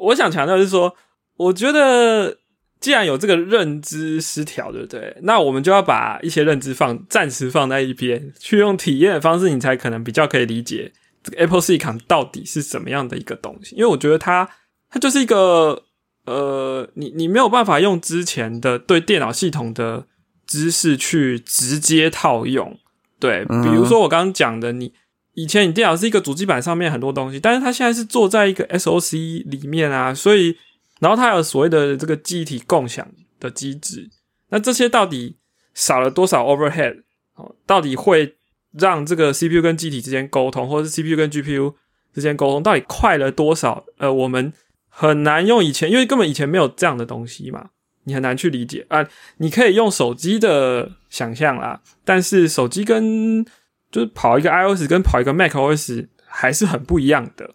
[0.00, 0.96] 我想强调的是说，
[1.36, 2.38] 我觉得
[2.80, 5.16] 既然有这个认知失调，对不对？
[5.22, 13.76] 那我们就要把一些认知放暂时放在一边，去用体验的方式，你才可能比较可以理解这个 Apple Silicon 到底是什么样的一个东西。
[13.76, 14.48] 因为我觉得它
[14.90, 15.84] 它就是一个
[16.26, 20.06] 呃，你你没有办法用之前的对电脑系统的
[20.46, 22.78] 知识去直接套用。
[23.18, 24.92] 对，比如说我刚刚讲的，你
[25.34, 30.56] 以前你电脑是一个主机板上面很多东西，但是它现在是坐在一个 SOC 里面啊，所以
[31.00, 33.06] 然后它有所谓的这个记忆体共享
[33.38, 34.08] 的机制，
[34.48, 35.36] 那这些到底
[35.74, 37.02] 少了多少 overhead？
[37.34, 38.36] 哦，到底会
[38.72, 41.74] 让这个 CPU 跟机体之间沟通，或者是 CPU 跟 GPU
[42.14, 43.84] 之间沟通，到底快了多少？
[43.98, 44.52] 呃，我们
[44.88, 47.70] 很难用以前，因为根本以前没有这样的东西嘛，
[48.04, 49.06] 你很难去理解啊。
[49.38, 53.44] 你可以用手机的想象啦，但是手机跟
[53.90, 57.54] 就是跑一个 iOS 跟跑一个 macOS 还是很不一样的。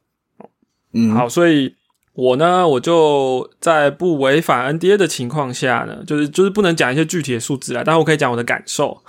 [0.94, 1.76] 嗯，好，所以
[2.14, 9.02] 我呢，我就在不违反 NDA 的情况下呢，就是就是不能讲一些具体的数字啊，但是我可以讲我的感受。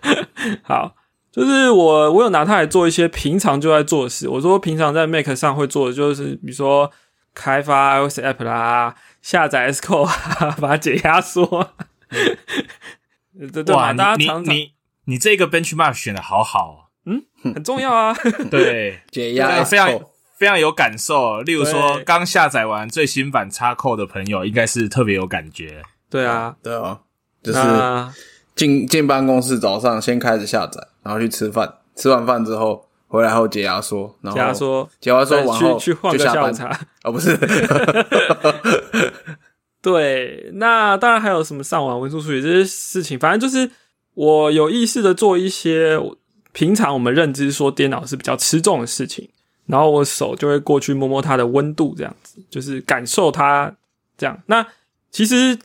[0.64, 0.94] 好，
[1.38, 4.28] 就是我我有拿它来做一些平常就在做的事。
[4.28, 6.90] 我说平常在 Mac 上会做的，就是比如说
[7.32, 11.70] 开发 iOS app 啦，下载 Xcode，啊 把它解压缩。
[13.38, 14.72] 对对大你家常常你你
[15.04, 17.22] 你这个 benchmark 选的好好嗯
[17.54, 18.10] 很重要啊。
[18.12, 18.16] 哦，
[18.50, 20.00] 对，解压对非常
[20.36, 21.40] 非常有感受。
[21.42, 25.82] 例如说，刚下载完最新版插扣的朋友，应该是特别有感觉。
[26.10, 26.98] 对啊，对啊，
[27.42, 27.60] 就是
[28.56, 36.66] 进进办公室，早上先开始下载，然后去吃饭，吃完饭之后回来后解压缩，然后解压缩，解压缩完后去去换个下午茶。
[37.00, 37.34] 啊，不是，
[39.80, 43.70] 对，那当然还有什么上网文书处理这些事情，反正就是
[44.12, 45.98] 我有意识的做一些
[46.52, 49.26] 平常我们认知说电脑是比较吃重的事情，
[49.64, 53.74] 然后我手就会过去摸摸它的温度，这样子就是感受它
[54.18, 54.38] 这样。
[54.44, 54.66] 那
[55.10, 55.58] 其实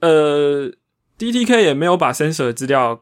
[0.00, 0.70] 呃
[1.18, 3.00] ，DTK 也没有把 sensor 的资料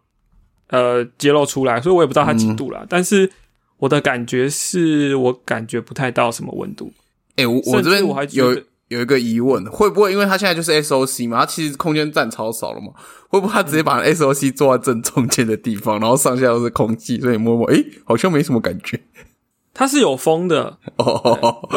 [0.68, 2.85] 呃揭露出来，所以我也不知道它几度啦。
[2.88, 3.31] 但是
[3.78, 6.92] 我的感觉是我感觉不太到什么温度。
[7.37, 8.54] 哎、我我这边我还有
[8.88, 12.88] 有一个疑问，会不会因为它现在就是 SOC 嘛，它其实空间占超少了嘛？
[13.28, 19.00] 会不会它直接把 SOC 坐在正中间的地方，然后上下都是空气，所以摸摸，哎、好像没什么感觉。
[19.74, 21.68] 它是有风的，哦，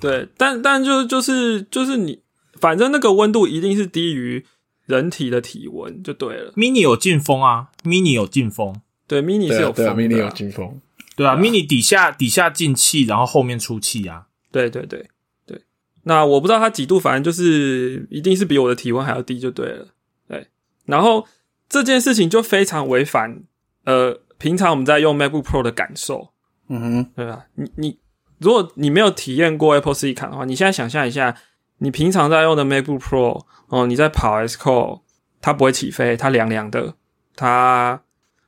[0.00, 2.20] 对，但但就就是就是你，
[2.58, 4.46] 反正那个温度一定是低于
[4.92, 6.52] 人体的体温就对了。
[6.52, 8.74] mini 有进风啊，mini 有进风，
[9.06, 10.80] 对，mini 是有风的、，mini 有进风。
[11.16, 14.26] 对啊，mini 底下底下进气，然后后面出气啊。
[14.50, 15.08] 对对对
[15.46, 15.62] 对。
[16.04, 19.88] 那我不知道它几度，反正就是一定是比我的体温还要低就对了。
[20.28, 20.46] 对，
[20.86, 21.26] 然后
[21.68, 23.42] 这件事情就非常违反
[23.84, 26.30] 呃平常我们在用 MacBook Pro 的感受。
[26.68, 27.44] 嗯哼，对吧？
[27.54, 27.98] 你你，
[28.38, 31.36] 如果你没有体验过 Apple Silicon 的话，你现在想象一下，
[31.82, 35.02] 你平常在用的 MacBook Pro 哦，你在跑 S c o d e
[35.40, 36.94] 它不会起飞，它凉凉的，
[37.34, 38.02] 它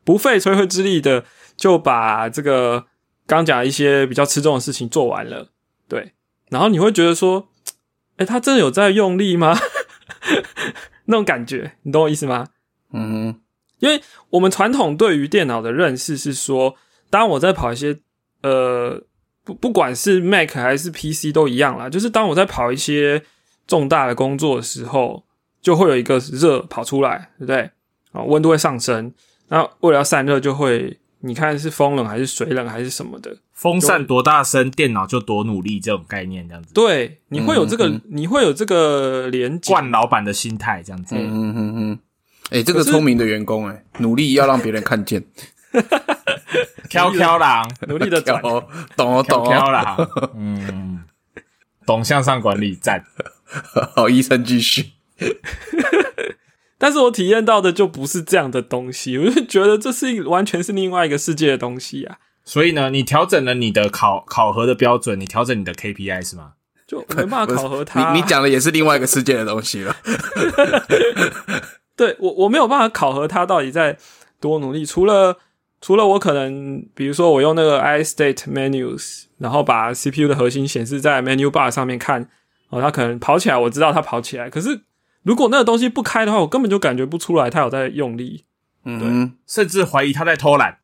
[0.04, 1.24] 不费吹灰之力的
[1.56, 2.86] 就把这个
[3.26, 5.50] 刚讲一些比较吃重的事情做完了，
[5.88, 6.12] 对，
[6.50, 7.48] 然后你会觉得说，
[8.18, 9.58] 哎，他真的有在用力吗？
[11.06, 12.46] 那种感觉，你懂我意思吗？
[12.92, 13.40] 嗯哼，
[13.80, 16.76] 因为我们传统对于电脑的认识是说，
[17.10, 17.98] 当我在跑一些
[18.42, 19.02] 呃
[19.44, 23.22] 不不管是 Mac 还是 PC 都一样啦，就是当我在跑一些
[23.66, 25.24] 重大的工作的时候，
[25.60, 27.70] 就会有一个热跑出来，对不对？
[28.12, 29.12] 啊，温度会上升，
[29.48, 36.72] 那为了要散热，就会你看是风冷还是水冷还是什么的，风扇多大声，电脑就多努力，这种概念这样子。
[36.72, 41.14] 对，你会有这个，嗯你会有这个连接，惯老板的心态这样子。
[41.18, 41.98] 嗯哼哼哼。
[42.50, 45.24] 哎、这个聪明的员工、哎，努力要让别人看见。
[46.88, 48.40] 飘飘狼，努力的转。
[48.44, 49.48] 哦，懂哦，懂哦。
[49.48, 50.10] 飘狼。
[50.36, 51.04] 嗯，
[51.86, 53.04] 懂向上管理，赞。
[53.94, 54.92] 好，医生继续。
[56.76, 62.18] 但是我体验到的就不是这样的东西，我就觉得这是完全是另外一个世界的东西啊！
[62.44, 66.52] 所以呢，你调整了你的考考核的标准，你调整你的 KPI 是吗？
[66.86, 68.12] 就没办法考核它。
[68.12, 69.96] 你你讲的也是另外一个世界的东西了。
[71.96, 73.96] 对我我没有办法考核他到底在
[74.38, 75.38] 多努力，除了
[75.84, 82.26] 除了我可能比如说我用那个 iState menus，然后把 CPU 的核心显示在 menu bar 上面看，
[82.70, 84.80] 哦，它可能跑起来，我知道它跑起来，可是。
[85.24, 88.44] 如果那个东西不开的话，我根本就感觉不出来他有在用力，
[88.84, 90.80] 嗯，甚至怀疑他在偷懒。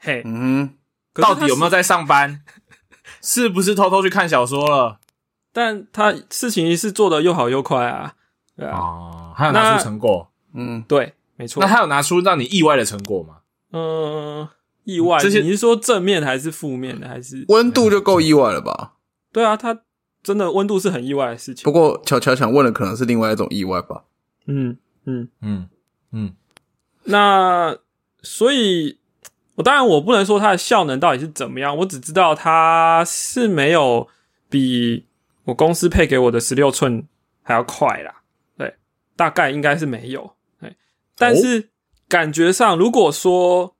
[0.00, 0.74] 嘿，嗯，
[1.14, 2.40] 到底有没有在上班？
[3.22, 4.98] 是不是偷偷去看小说了？
[5.52, 8.14] 但他事情是做的又好又快啊，
[8.56, 11.62] 对啊，哦，还有拿出成果，嗯，对，没错。
[11.62, 13.36] 那他有拿出让你意外的成果吗？
[13.74, 14.48] 嗯，
[14.84, 15.18] 意外。
[15.18, 17.06] 这些你是说正面还是负面的？
[17.06, 18.94] 还是温度就够意外了吧？
[19.32, 19.82] 对啊，它。
[20.22, 21.64] 真的温度是很意外的事情。
[21.64, 24.04] 不过巧巧想问的可能是另外一种意外吧。
[24.46, 25.68] 嗯嗯嗯
[26.12, 26.34] 嗯。
[27.02, 27.76] 那
[28.22, 28.96] 所以，
[29.56, 34.08] 我当然我不能说它的效能到底是怎么样，我只知道它是没有
[34.48, 35.04] 比
[35.44, 37.06] 我公司配给我的十六寸
[37.42, 38.22] 还要快啦。
[38.56, 38.76] 对，
[39.16, 40.32] 大概应该是没有。
[40.58, 40.74] 对，
[41.18, 41.68] 但是
[42.14, 43.74] 感觉上，如果说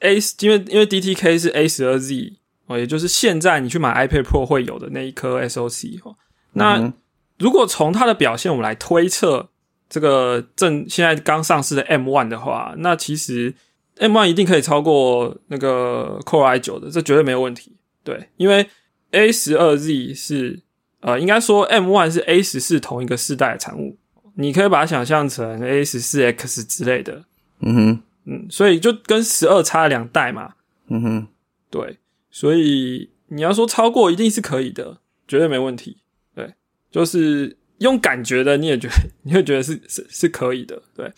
[0.00, 2.34] A，因为因为 DTK 是 A 十二 Z。
[2.66, 6.14] 哦，也就是现在你去买 iPad Pro 会有的那一颗 SOC 哦。
[6.52, 6.92] 那
[7.38, 9.48] 如果从它的表现我们来推测
[9.88, 13.54] 这个正现在刚上市的 M One 的话，那其实
[13.96, 17.74] M One 一定可以超过那个 Core i 九的，这绝对没有问题。
[18.04, 18.68] 对，因为
[19.12, 20.60] A 十二 Z 是
[21.00, 23.96] 呃，应该说 M One 是 A 十四同一个世代的产物，
[24.34, 27.24] 你可以把它想象成 A 十四 X 之类的。
[27.60, 30.54] 嗯哼，嗯，所以就跟十二差了两代嘛。
[30.88, 31.26] 嗯哼，
[31.70, 31.98] 对。
[32.30, 35.98] 所以你要说超过一定是可以的，绝对没问题。
[36.34, 36.54] 对，
[36.90, 40.82] 就是用感觉的，你也觉得你会觉得是 是是可以的。
[40.94, 41.10] 对，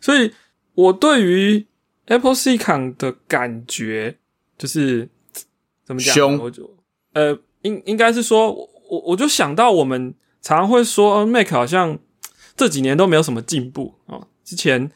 [0.00, 0.32] 所以
[0.74, 1.66] 我对于
[2.06, 4.18] Apple Silicon 的感觉
[4.58, 5.08] 就是
[5.84, 6.36] 怎么讲？
[6.38, 6.76] 我就
[7.14, 11.98] 呃，应应该是说，我我就想到我们常常会说 Mac 好像
[12.56, 14.26] 这几年都没有什么进步哦。
[14.44, 14.90] 之前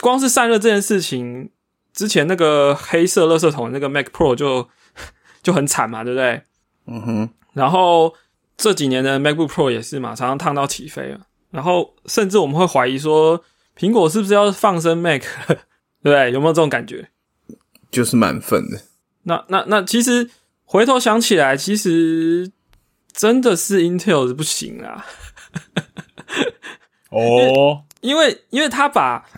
[0.00, 1.50] 光是散热这件事情。
[1.92, 4.68] 之前那个黑色垃圾桶那个 Mac Pro 就
[5.42, 6.42] 就很惨嘛，对不对？
[6.86, 7.30] 嗯哼。
[7.52, 8.14] 然后
[8.56, 11.20] 这几年的 MacBook Pro 也是嘛，常常烫到起飞了。
[11.50, 13.42] 然后甚至我们会怀疑说，
[13.76, 15.22] 苹果是不是要放生 Mac？
[15.48, 15.56] 对
[16.02, 16.30] 不对？
[16.30, 17.10] 有没有这种感觉？
[17.90, 18.80] 就是蛮愤的。
[19.24, 20.30] 那那那其实
[20.64, 22.52] 回头想起来，其实
[23.12, 25.04] 真的是 Intel 不行啊。
[27.10, 29.28] 哦，因为因为他把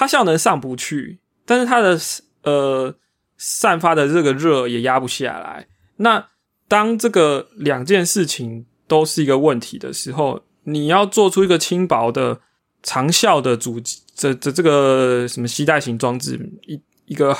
[0.00, 1.18] 它效能上不去。
[1.44, 1.98] 但是它的
[2.44, 2.94] 呃
[3.36, 5.66] 散发的这个热也压不下来。
[5.96, 6.28] 那
[6.68, 12.40] 当这个两件事情都是一个问题的时候，你要做出一个轻薄的
[12.82, 13.78] 长效的主
[14.14, 17.36] 这这这个什么携带型装置一一个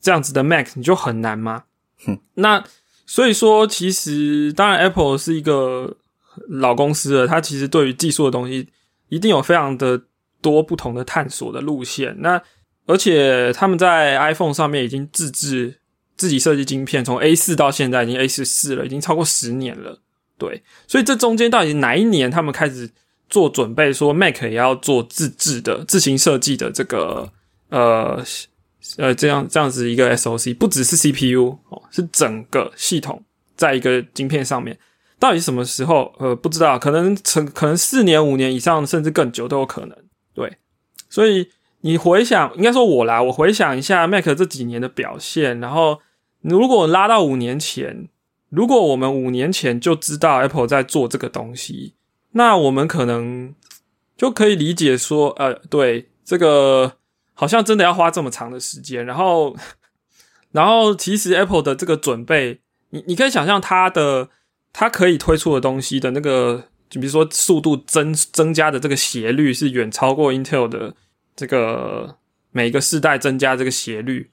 [0.00, 1.64] 这样子的 Mac 你就很难吗？
[2.34, 2.62] 那
[3.06, 5.96] 所以说，其实当然 Apple 是一个
[6.48, 8.68] 老公司了，它其实对于技术的东西
[9.08, 10.02] 一定有非常的
[10.44, 12.14] 多不同的探索的路线。
[12.20, 12.38] 那
[12.86, 15.80] 而且他们在 iPhone 上面已经自制
[16.18, 20.02] 自己设计晶片，从 A 四到现在已经 A 十四了，已经超过十年了。
[20.36, 22.90] 对，所以这中间到底哪一年他们开始
[23.30, 27.32] 做准备，说 Mac 也要做自制的、自行设计的这个
[27.70, 28.22] 呃
[28.98, 33.24] 呃这样这样子一个 SOC，不只是 CPU 哦，是整个系统
[33.56, 34.78] 在一个晶片上面，
[35.18, 36.12] 到底什么时候？
[36.18, 39.96] 呃，不知道，可能成可能四年、五年以上，甚至更久都有可能。
[41.14, 41.48] 所以。
[41.86, 46.00] 你回想，应该说我啦，我回想一下 Mac 这几年的表现，然后
[46.40, 48.08] 如果拉到五年前，
[48.48, 51.92] 如果我们五年前就知道 Apple 在做这个东西，
[52.30, 53.54] 那我们可能
[54.16, 56.94] 就可以理解说，呃，对，这个
[57.34, 59.54] 好像真的要花这么长的时间，然后，
[60.52, 64.30] 然后其实 Apple 的这个准备，你你可以想象它的
[64.72, 70.94] 它可以推出的东西的那个，就比如说速度增增加的这个斜率是远超过 Intel 的。
[71.36, 72.16] 这个
[72.52, 74.30] 每个世代增加这个斜率，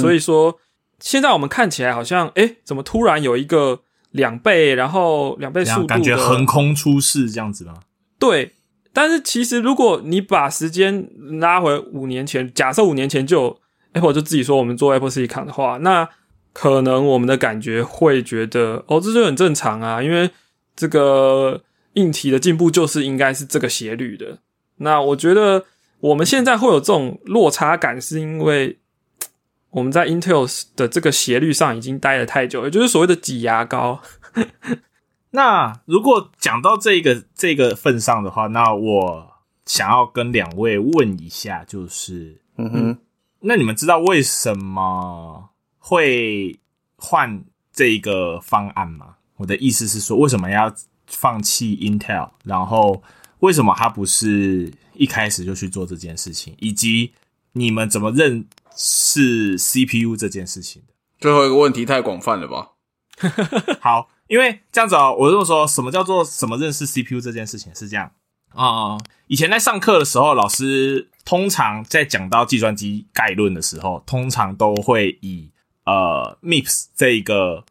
[0.00, 0.58] 所以说
[0.98, 3.82] 现在我们看起来好像，哎，怎么突然有一个
[4.12, 7.74] 两倍，然后两倍速度，感觉横空出世这样子吗？
[8.18, 8.54] 对，
[8.94, 13.60] 但是其实如果你把时间拉回五年前，假设五年前就
[13.92, 16.08] Apple 就自己说我们做 Apple Silicon 的话，那
[16.54, 20.30] 可能我们的感觉会觉得，哦，这就很正常啊，因为
[20.74, 24.38] 这个硬体的进步就是应该是这个斜率的。
[24.78, 25.66] 那我觉得。
[26.00, 28.78] 我们现在会有这种落差感，是因为
[29.70, 34.00] 我们在 Intel 的这个斜率上已经待了太久，也就是所谓的挤牙膏。
[35.30, 39.30] 那如果讲到这个这个份上的话，那我
[39.66, 42.98] 想要跟两位问一下，就是，嗯哼，
[43.40, 46.58] 那你们知道为什么会
[46.96, 49.16] 换这个方案吗？
[49.36, 50.74] 我的意思是说，为什么要
[51.06, 52.30] 放弃 Intel？
[52.44, 53.02] 然后
[53.40, 56.54] 为什么他不是一开始就去做这件事情？
[56.58, 57.12] 以及
[57.52, 60.92] 你们怎么认识 CPU 这件事情的？
[61.20, 62.72] 最后一个问题太广泛了吧？
[63.80, 68.12] 好，因为这样子哦，我这么说，什么叫做什么认识 CPU 这件事情是这样
[68.54, 75.50] 啊、以前在上课的时候，老师通常在讲到计算机概论的时候，通常都会以
[75.84, 77.64] 呃 MIPS 这一个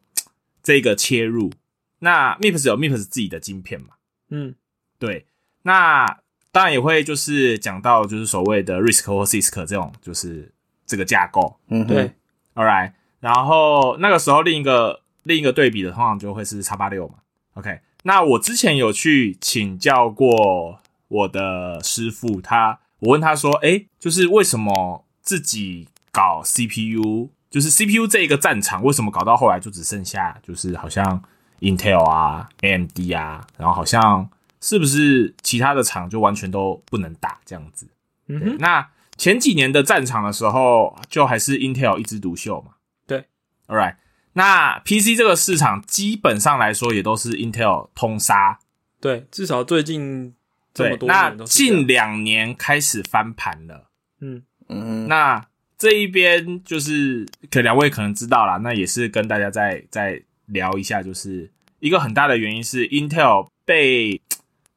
[0.62, 1.52] 这一个切入。
[1.98, 3.88] 那 MIPS 有 MIPS 自己的晶片嘛？
[4.30, 4.54] 嗯
[4.98, 5.26] 对，
[5.62, 10.52] 那当然也会就是讲到就是所谓的 RISC 或 CISC 这种就是
[10.86, 11.58] 这个架构。
[11.68, 12.10] 嗯哼，对
[12.54, 17.14] ，All right，然后那个时候另一个另一个对比的，通常就会是叉八六嘛。
[17.54, 31.22] OK，那我之前有去请教过我的师傅，他我问他说，诶，就是为什么自己搞 CPU，就是 CPU 这一个战场，为什么搞到后来就只剩下就是好像
[31.60, 34.28] Intel 啊、AMD 啊，然后好像
[34.60, 37.88] 是不是其他的厂就完全都不能打这样子？
[38.28, 42.72] 嗯哼，那前几年的战场的时候，就还是 Intel 一枝独秀嘛。
[43.06, 43.24] 对
[43.66, 43.96] ，All right。
[44.34, 48.60] 那 PC 这个市场基本上来说，也都是 Intel 通杀。
[49.00, 50.34] 对，至少最近
[50.72, 53.88] 这么，多对那年都是这样近两年开始翻盘了。
[54.20, 55.44] 嗯嗯，那
[55.76, 64.20] 这一边就是，可两位可能知道啦，那也是跟大家再再聊一下，就是一个很大的原因是 Intel 被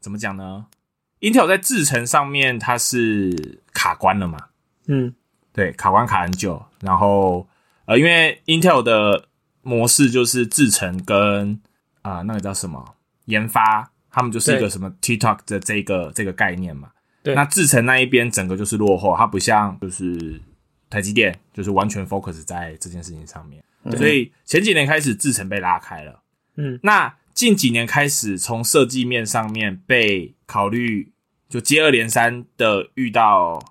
[0.01, 0.65] 怎么讲呢
[1.21, 4.47] ？Intel 在制程上面它是卡关了嘛？
[4.87, 5.13] 嗯
[5.53, 6.61] 对，卡关卡很久。
[6.81, 7.47] 然后
[7.85, 9.25] 呃，因为 Intel 的
[9.61, 11.59] 模式就是制程跟
[12.01, 16.89] 啊、呃那个叫什么研发，他们就是一个什么 TikTok 的这个这个概念嘛。
[17.21, 20.41] 对那制程那一边整个就是落后，它不像就是
[20.89, 23.63] 台积电，就是完全 focus 在这件事情上面。
[23.95, 26.19] 所以前几年开始制程被拉开了。
[26.55, 31.11] 嗯那近几年开始，从设计面上面被考虑，
[31.49, 33.63] 就接二连三的遇到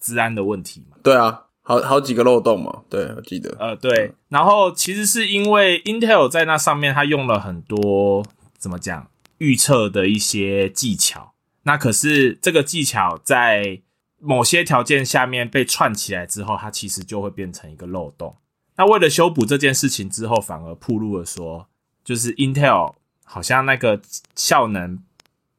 [0.00, 0.96] 治安的问题嘛。
[1.02, 8.24] 对啊，好好几个漏洞嘛，对我记得，呃，对，然后其实是因为 Intel 在那上面，它用了很多
[8.58, 11.32] 怎么讲预测的一些技巧。
[11.64, 13.80] 那可是这个技巧在
[14.18, 18.36] 某些条件下面被串起来之后，它其实就会变成一个漏洞。
[18.76, 21.66] 那为了修补这件事情之后，反而暴露了说，
[22.04, 22.94] 就是 Intel
[23.28, 24.00] 好像那个
[24.34, 24.98] 效能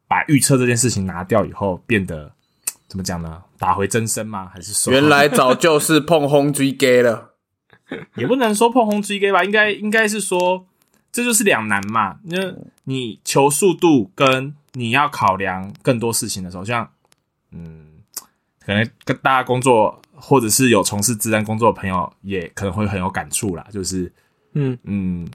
[0.08, 2.32] 把预测这件事情拿掉以后，变得
[2.88, 3.44] 怎么讲呢？
[3.60, 4.50] 打回真身吗？
[4.54, 7.34] 还是说原来早就是碰轰追 gay 了，
[8.16, 10.66] 也不能说碰红 GK 吧，应该应该是说
[11.12, 12.20] 这就是两难嘛。
[12.24, 12.54] 那
[12.86, 16.90] 你求速度跟你要考量更多事情的时候，像
[17.52, 17.88] 嗯，
[18.64, 23.66] 可能跟大家工作或者是有从事自然工作的朋友，也可能会很有感触啦。
[23.72, 24.12] 就是
[24.54, 25.28] 嗯嗯，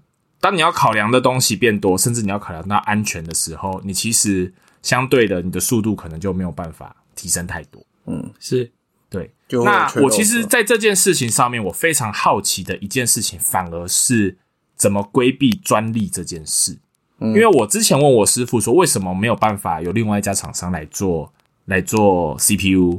[0.43, 4.53] 当你要考量的东西变多，甚至你要考量到安全的时候，你其实
[4.83, 7.81] 相对的你的速度可能就没有办法提升太多。
[8.07, 8.73] 嗯，是
[9.09, 9.33] 对，
[9.65, 14.37] 那我其实在这件事情上面，我非常好奇的一件事情，反而是
[14.75, 16.73] 怎么规避专利这件事。
[17.19, 21.33] 嗯因为我之前问我师傅说，为什么没有办法有另外一家厂商来做
[21.67, 22.99] 来做 CPU？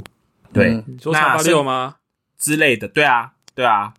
[0.50, 1.96] 对，嗯你说叉八六吗？
[2.38, 3.92] 之类的，对啊，对啊，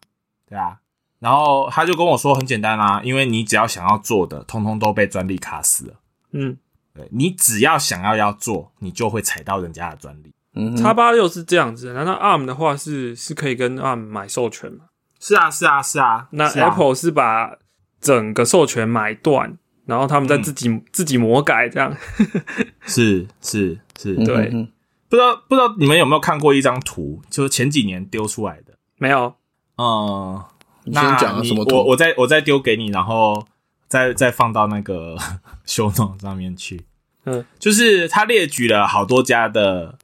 [0.49, 0.79] 对啊。
[1.25, 5.93] 然后他就跟我说很简单啦、因为你只要想要做的，通通都被专利卡死了。
[6.33, 6.55] 嗯，
[6.93, 10.31] 对你只要想要要做，你就会踩到人家的专利。
[10.53, 14.85] 嗯哼叉八六是这样子的，难道 ARM 的话是是可以跟 ARM 买授权吗？
[15.19, 16.27] 是啊，是啊，是啊。
[16.29, 17.57] 那 Apple 是把
[17.99, 19.57] 整个授权买断，
[19.87, 21.91] 然后他们再自己、自己魔改这样。
[22.85, 24.71] 是是是，嗯对哼
[25.09, 28.77] 不知道不知道你们有没有看过一张图，就是前几年丢出来的。
[28.97, 29.35] 没有，
[29.77, 30.43] 嗯，
[30.85, 33.45] 你先那你讲啊什么我我再我再丢给你，然后
[33.87, 35.17] 再再放到那个
[35.65, 36.85] 修弄上面去。
[37.25, 39.97] 嗯，就是他列举了好多家的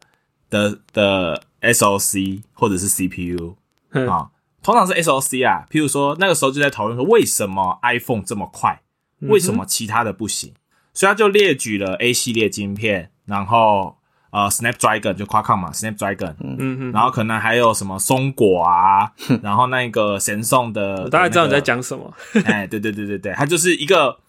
[0.49, 3.55] 的的 SOC 或者是 CPU
[3.91, 4.31] 嗯啊，
[4.63, 5.65] 通常是 SOC 啊。
[5.69, 8.81] 譬如说那个时候就在讨论说，为什么 iPhone 这么快，
[9.19, 10.53] 为什么其他的不行？
[10.93, 13.97] 所以他就列举了 A 系列晶片，然后
[14.31, 19.11] 呃 Snapdragon 就 Qualcomm 嘛，Snapdragon，嗯嗯，然后可能还有什么松果啊，
[19.43, 22.13] 然后那个神送的，我大概知道你在讲什么。
[22.33, 22.51] 那个。
[22.51, 24.19] 哎，对对对对对，它就是一个，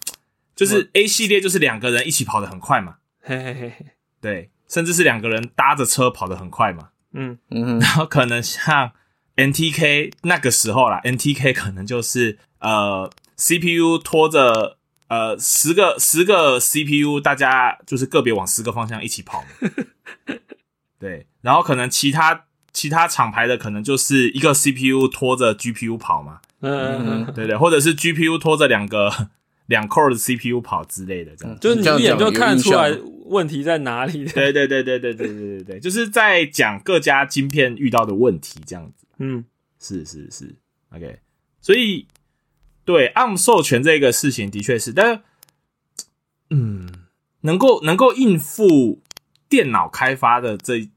[0.55, 3.85] 就是 A 系列就是两个人一起跑得很快嘛，嘿嘿嘿嘿，
[4.21, 6.89] 对，甚至是两个人搭着车跑得很快嘛。
[7.13, 8.91] 嗯嗯哼然后可能像
[9.35, 14.77] NTK 那个时候啦，NTK 可能就是呃 CPU 拖着
[15.07, 19.47] 呃十个十个 CPU，大家就是个别往十个方向一起跑嘛。
[20.99, 29.29] 对，然后可能其他其他厂牌的可能就是一个 CPU 拖着 GPU 跑嘛，嗯嗯嗯，对对，或者是 GPU 拖着两个
[29.67, 31.59] 两 core 的 CPU 跑之类的这样。
[31.59, 32.91] 就是你一眼就看得出来
[33.25, 34.25] 问题在哪里。
[34.25, 39.05] 对对对对对对对对对，就是在讲各家晶片遇到的问题这样子。
[39.19, 39.45] 嗯，
[39.79, 40.55] 是是是
[40.95, 41.19] ，OK，
[41.61, 42.07] 所以
[42.85, 45.21] 对 ARM 授权这个事情的确是，但
[46.49, 46.89] 嗯，
[47.41, 49.01] 能够能够应付
[49.53, 50.89] 电脑开发的这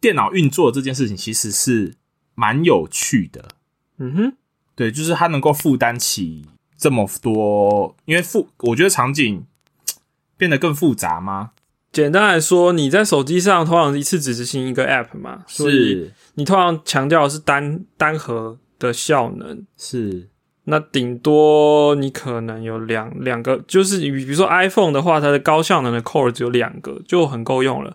[0.00, 1.96] 电脑运作这件事情，其实是
[2.34, 3.46] 蛮有趣的。
[3.98, 4.32] 嗯哼，
[4.74, 6.46] 对，就是它能够负担起
[6.78, 9.44] 这么多，因为复我觉得场景
[10.38, 11.50] 变得更复杂吗？
[11.92, 19.66] 简单来说，你在手机上通常一次只执行一个 App 嘛，所以是你通常强调的是单单核的效能。
[19.76, 20.29] 是，
[20.70, 27.94] 那顶多你可能有两两个，就是你比如说 iPhone 的话，它的高效能的 core 只有两个，就很够用了，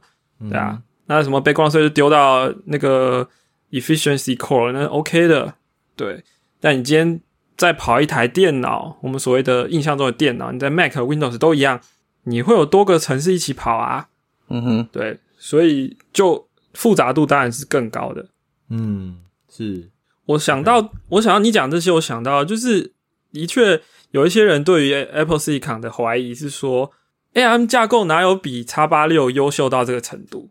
[0.50, 0.84] 对啊。
[1.08, 3.28] 那什么 background 就丢到那个
[3.72, 5.56] efficiency core，那 OK 的，
[5.96, 6.24] 对。
[6.60, 7.22] 但你今天
[7.56, 11.80] 再跑一台电脑，我们所谓的印象中的电脑，你在 Mac、Windows 都一样，
[12.24, 14.10] 你会有多个城市一起跑啊，
[14.50, 18.26] 嗯哼，对，所以就复杂度当然是更高的。
[18.70, 19.90] 嗯，是，
[20.26, 22.94] 我想到，我想到你讲这些，我想到就是
[23.32, 26.92] 的确有一些人对于 Apple Silicon 的怀疑是说
[27.34, 30.50] ，ARM 架构哪有比 x 八六优秀到这个程度，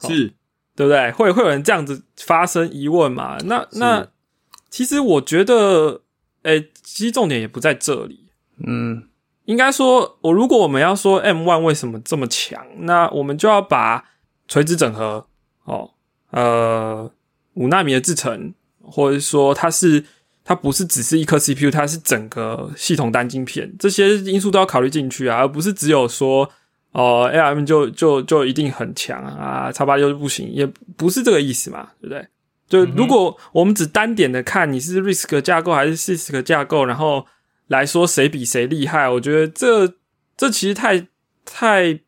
[0.00, 0.34] 是，
[0.74, 1.10] 对不对？
[1.12, 3.38] 会会有人这样子发生疑问嘛？
[3.44, 4.08] 那那
[4.68, 6.02] 其实我觉得，
[6.42, 8.28] 诶、其实重点也不在这里。
[8.58, 9.08] 嗯
[9.44, 14.04] 应该说，我如果我们要说 M One 为什么这么强，那我们就要把
[14.48, 15.28] 垂直整合
[15.62, 15.92] 哦，
[16.30, 17.08] 呃，
[17.56, 20.02] 五纳米的制程，或者说它是
[20.44, 26.48] 它不是只是一颗 CPU，它是整个系统单晶片，这些因素都要考虑进去啊，而不是只有说
[26.92, 32.26] 哦、ARM 就就就一定很强啊，叉八六就不行，也不是这个意思嘛，对不对？
[32.68, 37.26] 就如果我们只单点的看你是 RISC 架构还是 CISC 架构，然后
[37.66, 39.94] 来说谁比谁厉害，我觉得这
[40.36, 41.06] 这其实太
[41.44, 42.00] 太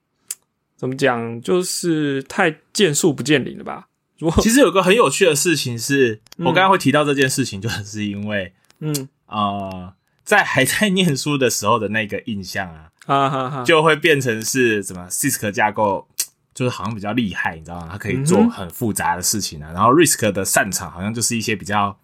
[0.76, 3.87] 怎么讲，就是太见树不见林了吧？
[4.18, 9.92] 如果其实有个很有趣的事情是，嗯我刚刚会提到这件事情，就是因为嗯呃，
[10.24, 16.06] 在还在念书的时候的那个印象啊，哈哈哈，就会变成是什么 CISC 架构，
[16.54, 17.88] 就是好像比较厉害，你知道吗？
[17.92, 19.70] 它可以做很复杂的事情啊。
[19.72, 21.96] 然后 RISC 的擅长好像就是一些比较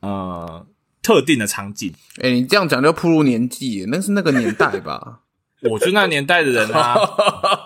[0.00, 0.66] 呃
[1.02, 1.94] 特定的场景。
[2.20, 5.20] 哎、你这样讲就暴露年纪，那是那个年代吧？
[5.70, 6.96] 我就那年代的人啊，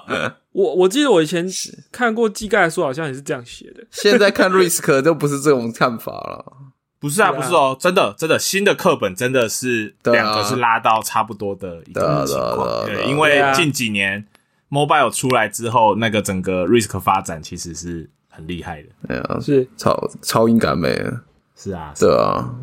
[0.54, 1.44] 我我记得我以前
[1.90, 3.84] 看过技概书，好像也是这样写的。
[3.90, 6.52] 现在看 risk 就不是这种看法了。
[7.00, 12.86] 不是啊，不是哦，真的真的新的课本真的是两个是拉到差不多的一个情况。
[12.86, 14.24] 对，因为近几年
[14.70, 18.88] mobile 出来之后，那个整个 risk 发展其实是很厉害的。
[19.08, 19.68] 对啊，是。
[19.76, 21.20] 超超音感美的，
[21.56, 22.54] 是啊，对啊，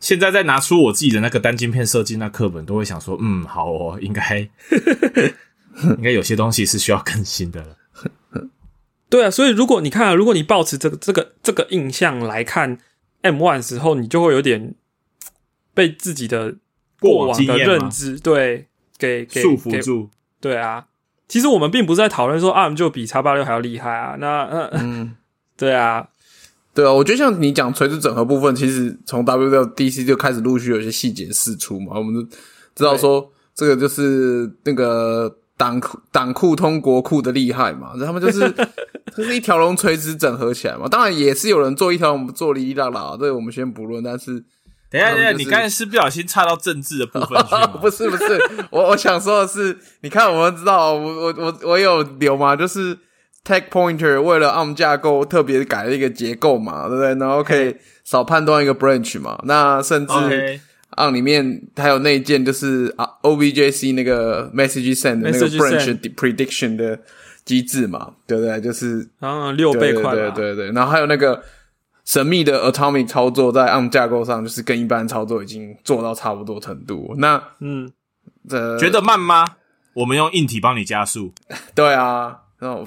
[0.00, 4.48] 现在再拿出我自己的那个单晶片设计那课本，都会想说，嗯，好哦，应该
[5.98, 7.76] 应该有些东西是需要更新的了。
[9.10, 12.78] 对啊，所以如果你看、啊，如果你保持这个这个这个印象来看
[13.22, 14.74] M One 时候，你就会有点
[15.72, 16.56] 被自己的
[17.00, 18.66] 过往的认知对
[18.98, 20.10] 给给束缚住。
[20.40, 20.86] 对啊，
[21.28, 24.16] 其实我们并不是在讨论说 ARM 就比叉八六还要厉害啊。
[24.18, 25.16] 那那、嗯，
[25.56, 26.08] 对啊，
[26.74, 32.22] 对啊，我觉得像你讲垂直整合部分，其实从 WWDC 就开始陆续有一些细节释出嘛，我们都
[32.74, 38.40] 知道说这个就是那个党库党库通国库的厉害嘛，他们就是
[39.16, 40.88] 就是一条龙垂直整合起来嘛。
[40.88, 44.44] 当然也是有人做一条龙做哩哩啦啦，这个我们先不论，但是
[44.90, 47.66] 等一下，等一下，就是你刚才是不小心插到政治的部分去吗？
[47.80, 48.40] 不是不是，
[48.70, 52.96] 我我想说的是，你看我们知道，我我我我有留嘛，就是
[53.44, 57.14] Tech Pointer 为了 ARM 架构特别改了一个结构嘛，对不对？
[57.14, 60.60] 然后可以少判断一个 branch 嘛，那甚至
[60.96, 66.98] ARM 里面还有那一件就是啊 OBJC 那个 message send 的那个 branch send prediction 的
[67.44, 68.60] 机制嘛，对不对？
[68.60, 71.42] 就是然后六倍快吧，对对对，然后还有那个
[72.04, 77.14] 神秘的 atomic 操作，在 ARM 架构上就是跟一般操作已经做到差不多程度。
[77.18, 77.90] 那嗯，
[78.48, 79.44] 这觉得慢吗？
[79.94, 81.32] 我们用硬体帮你加速。
[81.74, 82.86] 对啊，然后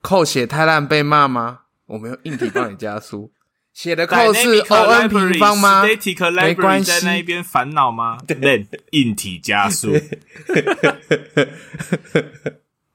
[0.00, 1.60] 扣血太烂被骂吗？
[1.86, 3.30] 我们用硬体帮你加速，
[3.76, 5.84] 写的扣是 O N 平方吗
[6.32, 8.16] 没关系在那一边烦恼吗？
[8.40, 9.92] 练硬体加速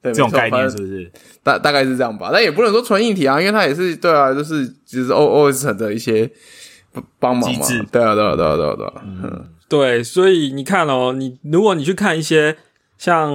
[0.02, 1.08] 对，这种概念是不是？
[1.44, 6.28] 大大概是这样吧，但也不能说纯硬体啊，因为它也是对啊，就是就是 O O S 的一些
[7.20, 7.86] 帮忙嘛机制。
[7.92, 8.92] 对啊，对啊，对啊，对啊，对啊。
[9.06, 12.56] 嗯，对，所以你看哦，你如果你去看一些
[12.98, 13.32] 像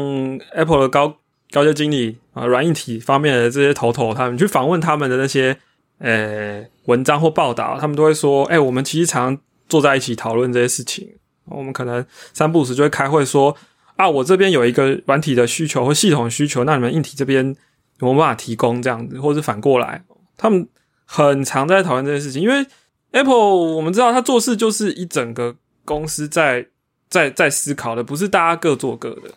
[0.51, 1.15] Apple 的高
[1.51, 5.57] 高阶经理啊，软硬体方面的这些头头，他们去访问他们的那些
[5.99, 9.37] 呃文章或报道，他们都会说，哎、我们其实常
[9.67, 13.55] 坐在一起讨论这些事情，我们可能三不五时就会开会说，
[13.95, 17.45] 啊，我这边有一个软体的需求或系统需求，那你们硬体这边
[17.99, 20.03] 有没有办法提供这样子，或者是反过来，
[20.37, 20.67] 他们
[21.05, 22.65] 很常在讨论这件事情，因为
[23.11, 26.67] Apple 我们知道他做事就是一整个公司在
[27.09, 29.31] 在在思考的，不是大家各做各的。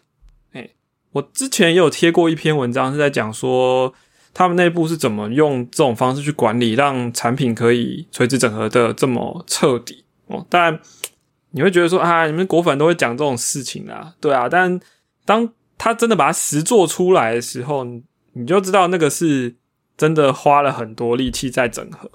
[0.52, 0.68] 哎、
[1.12, 3.94] 我之前也有贴过一篇文章，是在讲说
[4.32, 10.46] 他们内部是怎么用这种方式去管理，让产品可以垂直整合的这么彻底哦。
[10.48, 10.80] 当然，
[11.50, 14.48] 你会觉得说啊，你们果粉都会讲这种事情啊，对啊。
[14.48, 14.80] 但
[15.24, 18.02] 当他真的把它实做出来的时候，你
[18.32, 19.56] 你就知道那个是
[19.96, 22.10] 真的花了很多力气在整合。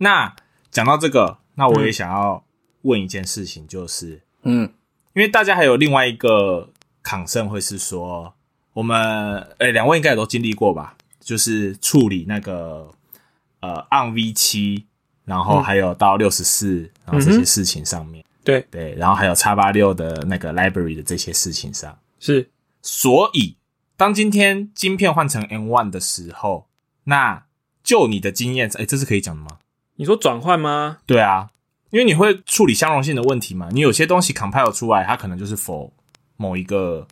[0.00, 0.36] 那
[0.70, 2.44] 讲到这个，那我也想要
[2.82, 4.72] 问一件事情，就是、嗯，
[5.12, 6.70] 因为大家还有另外一个
[7.02, 8.34] 抗胜会是说，
[8.78, 10.94] 我们诶两位应该也都经历过吧？
[11.18, 12.88] 就是处理那个
[13.58, 14.86] 呃 on V 七，
[15.24, 22.50] 然后还有到六十四，然后这些事情上面，对，对，然后还有叉八六的那个 library 的这些事情上，是
[22.80, 23.56] 所以
[23.96, 26.68] 当今天晶片换成 N one 的时候，
[27.02, 27.46] 那
[27.82, 29.58] 就你的经验，诶，这是可以讲的吗？
[29.96, 30.98] 你说转换吗？
[31.04, 31.50] 对啊，
[31.90, 35.90] 因为你会处理相容性的问题嘛，你有些东西 compile 出来，它可能就是 for
[36.36, 37.08] 某一个，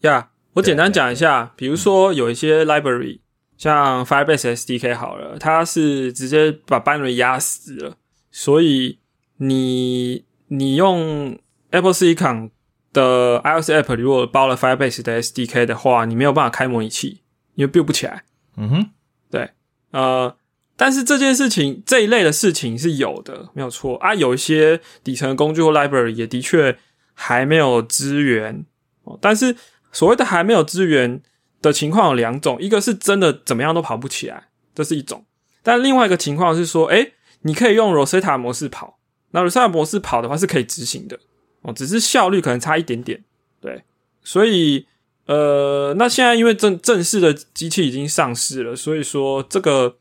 [0.00, 3.20] 呀、我简单讲一下，比如说有一些 library，
[3.58, 7.96] 像 Firebase SDK 好了，它是直接把 binary 压死了，
[8.30, 8.98] 所以
[9.36, 11.38] 你你用
[11.72, 12.50] Apple Silicon
[12.94, 17.20] 的 iOS app 如果包了 Firebase 的 SDK 的话，你没有办法开模拟器，
[17.54, 18.24] 因为 build 不起来。
[18.56, 18.90] 嗯哼，
[19.30, 19.50] 对，
[19.90, 20.34] 呃，
[20.74, 24.14] 但是这件事情这一类的事情是有的，没有错啊。
[24.14, 26.78] 有一些底层工具或 library 也的确
[27.12, 28.64] 还没有支援
[29.04, 29.18] 哦。
[29.20, 29.54] 但是
[29.96, 31.22] 所谓的还没有资源
[31.62, 35.20] 的情况有两种，一个是真的怎么样都跑不起来，这是一种；
[35.62, 38.98] 但另外一个情况是说，诶，你可以用 Rosetta 模式跑，
[39.30, 41.18] 那 Rosetta 模式跑的话是可以执行的
[41.62, 43.24] 哦，只是效率可能差一点点。
[43.58, 43.84] 对，
[44.22, 44.86] 所以
[45.24, 49.96] 呃，那现在因为正正式的机器已经上市了，所以说这个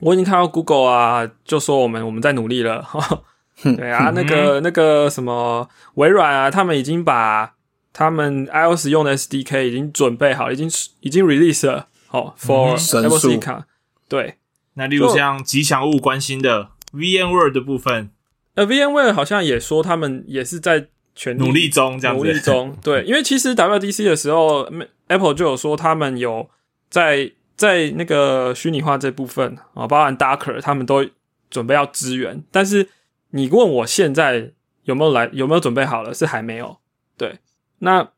[0.00, 2.86] 我已经看到 Google 啊，就说我们我们在努力了。
[3.62, 7.54] 对啊，那个那个什么微软啊，他们已经把
[7.98, 10.70] 他们 iOS 用的 SDK 已经准备好，已经
[11.00, 11.88] 已经 release 了。
[12.06, 13.64] 好、f o r 神 Apple Silicon。
[14.08, 14.36] 对，
[14.74, 18.10] 那例如像吉祥物关心的 VMware 的部分，
[18.54, 20.86] 呃，VMware 好像也说他们也是在
[21.16, 22.76] 全力努力中这样子，努力中。
[22.84, 24.70] 对， 因为其实 WDC 的时候
[25.08, 26.48] ，Apple 就有说他们有
[26.88, 31.04] 在在那个虚拟化这部分啊，包含 Docker，他们都
[31.50, 32.44] 准备要支援。
[32.52, 32.88] 但是
[33.30, 34.52] 你问我现在
[34.84, 36.78] 有没有来，有没有准备好了，是还没有。
[37.16, 37.40] 对，
[37.78, 38.08] 那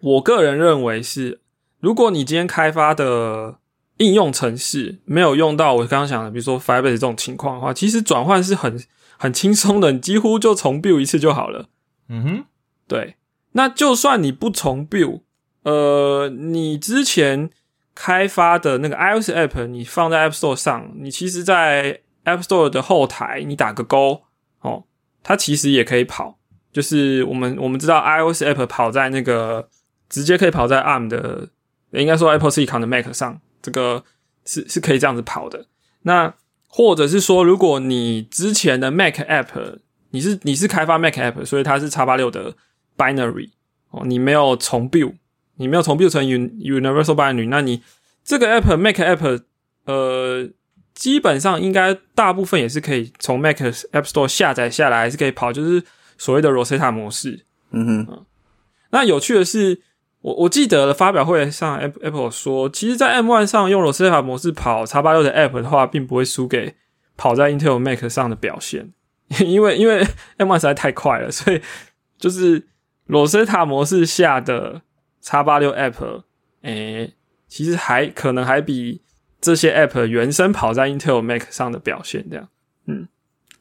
[0.00, 1.40] 我个人认为是，
[1.80, 3.58] 如果你今天开发的
[3.98, 8.82] 应用程式没有用到我刚刚讲的，比如说 Firebase 这种情况的话，其实转换是很
[9.16, 11.68] 很轻松的，你几乎就重 build 一次就好了。
[12.08, 12.44] 嗯哼，
[12.86, 13.16] 对，
[13.52, 15.20] 那就算你不重 build，
[15.62, 17.50] 呃，你之前
[17.94, 24.24] 开发的那个 iOS app，你放在 App Store 上，你其实，在 App Store 的后台，你打个勾
[24.60, 24.84] 哦，
[25.22, 26.38] 它其实也可以跑。
[26.74, 29.68] 就是我们我们知道 iOS app 跑在那个
[30.10, 31.48] 直接可以跑在 ARM 的，
[31.92, 34.02] 应该说 Apple Silicon 的 Mac 上，这个
[34.44, 35.66] 是是可以这样子跑的。
[36.02, 36.34] 那
[36.66, 39.78] 或者是说，如果你之前的 Mac app
[40.10, 42.54] 你是你是开发 Mac app，所以它是 x 八六的
[42.96, 43.50] binary
[43.90, 45.14] 哦，你没有重 build，
[45.56, 47.82] 你没有重 build 成 un universal binary，那你
[48.24, 49.42] 这个 app Mac app
[49.84, 50.48] 呃，
[50.94, 55.82] 基本上应该大部分也是可以从 Mac App Store 下载下来，还是可以跑，就是
[56.18, 57.44] 所谓的 Rosetta 模式。
[57.70, 58.26] 嗯哼，
[58.90, 59.80] 那有趣的是，
[60.20, 66.76] 我我记得发表会上 Apple 说，其实，在 M1 上用 Rosetta 模式跑 x 八六的 App 的话，并不会输给
[67.16, 68.92] 跑在 Intel Mac 上的表现。
[69.44, 70.06] 因为因为
[70.38, 71.60] M1 实在太快了，所以
[72.18, 72.68] 就是
[73.08, 74.82] Rosetta 模式下的
[75.20, 76.22] x 八六 App，
[76.62, 77.14] 诶、
[77.48, 79.02] 其实还可能还比
[79.40, 82.48] 这些 App 原生跑在 Intel Mac 上的表现这样，
[82.86, 83.08] 嗯，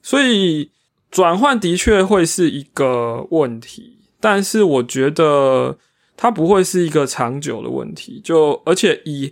[0.01, 0.71] 所以
[1.13, 5.77] 转换的确会是一个问题，但是我觉得
[6.17, 9.31] 它不会是一个长久的问题，就而且以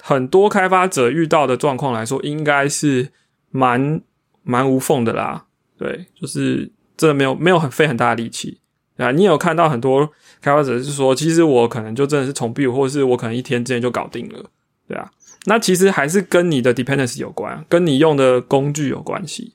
[0.00, 3.10] 很多开发者遇到的状况来说，应该是
[3.50, 4.00] 蛮
[4.42, 5.44] 蛮无缝的啦。
[5.76, 8.60] 对，就是真的没有没有很费很大的力气
[8.96, 9.10] 啊。
[9.10, 14.42] 你有看到很多开发者是说，其实我可能就真的是从 B 五或是我可能一天之内就搞定了，
[14.88, 15.10] 对啊。
[15.44, 19.52] 那其实还是跟你的 dependence 有关，跟你用的工具有关系。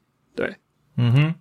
[1.00, 1.36] 对，嗯哼，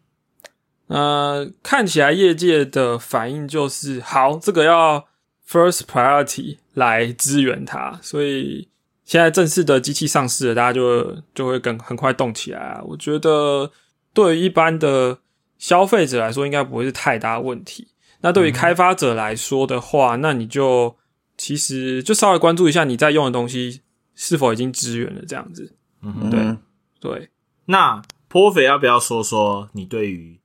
[0.86, 5.06] 呃，看起来业界的反应就是好，这个要
[5.46, 8.68] first priority 来支援它，所以
[9.04, 12.82] 现在正式的机器上市了，大家就就会更很快动起来啊。
[12.84, 13.70] 我觉得
[14.14, 15.18] 对于一般的
[15.58, 17.88] 消费者来说，应该不会是太大问题。
[18.20, 20.96] 那对于开发者来说的话，那你就
[21.36, 23.82] 其实就稍微关注一下你在用的东西
[24.14, 25.72] 是否已经支援了，这样子。
[26.02, 26.58] 嗯哼，对嗯
[27.00, 27.30] 对，
[27.66, 30.38] 那颇肥要不要说说你对于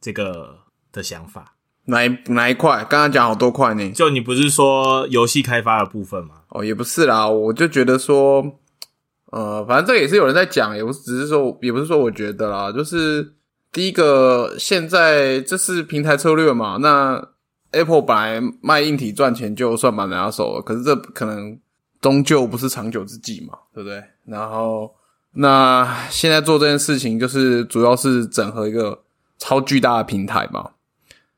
[0.00, 0.60] 这个
[0.92, 1.54] 的想法？
[1.86, 2.78] 哪一哪一块？
[2.84, 3.90] 刚刚讲好多块呢。
[3.90, 6.36] 就你不是说游戏开发的部分吗？
[6.48, 8.42] 哦，也不是啦，我就觉得说，
[9.32, 13.34] 呃，反正这个也是有人在讲，也不只是说，也不是说我觉得啦，就是
[13.72, 17.30] 第一个，现在这是平台策略嘛，那
[17.72, 21.58] Apple 本来卖硬体赚钱就算蛮拿手了，可是这可能
[22.00, 24.02] 终究不是长久之计嘛，对不对？
[24.24, 24.94] 然后
[25.34, 29.02] 那现在做这件事情，就是主要是整合一个
[29.38, 30.70] 超巨大的平台嘛，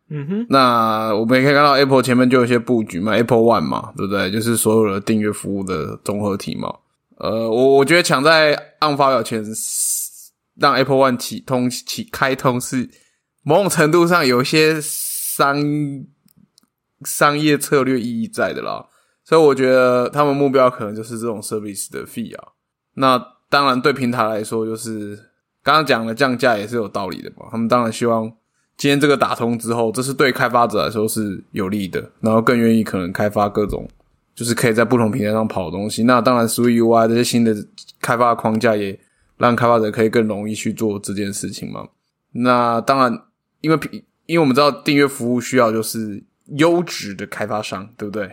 [0.09, 4.31] 嗯哼，那我们也可以看到 Apple 前面就有一些布局嘛，Apple One 嘛，对不对？
[4.31, 6.73] 就是所有的订阅服务的综合体嘛。
[7.17, 9.43] 呃，我我觉得抢在 on 发表前
[10.57, 12.91] 让 Apple One 启通启开通是
[13.43, 15.57] 某种程度上有一些商
[17.05, 18.87] 商业策略意义在的啦。
[19.25, 22.53] 所以我觉得他们目标可能就是这种 service 的 fee 啊。
[22.95, 25.17] 那当然对平台来说，就是
[25.63, 27.47] 刚刚讲的降价也是有道理的嘛。
[27.51, 28.31] 他们当然希望
[28.77, 33.89] 今天这个打通之后，这是对开发者来说是有利的，然后更愿意可能开发各种
[34.35, 36.05] 就是可以在不同平台上跑的东西。
[36.05, 37.57] 那当然，Swift UI 这些新的
[37.99, 39.01] 开发框架也
[39.39, 41.89] 让开发者可以更容易去做这件事情嘛。
[42.33, 43.23] 那当然，
[43.63, 43.79] 因为
[44.27, 46.23] 因为我们知道订阅服务需要就是
[46.59, 48.31] 优质的开发商，对不对？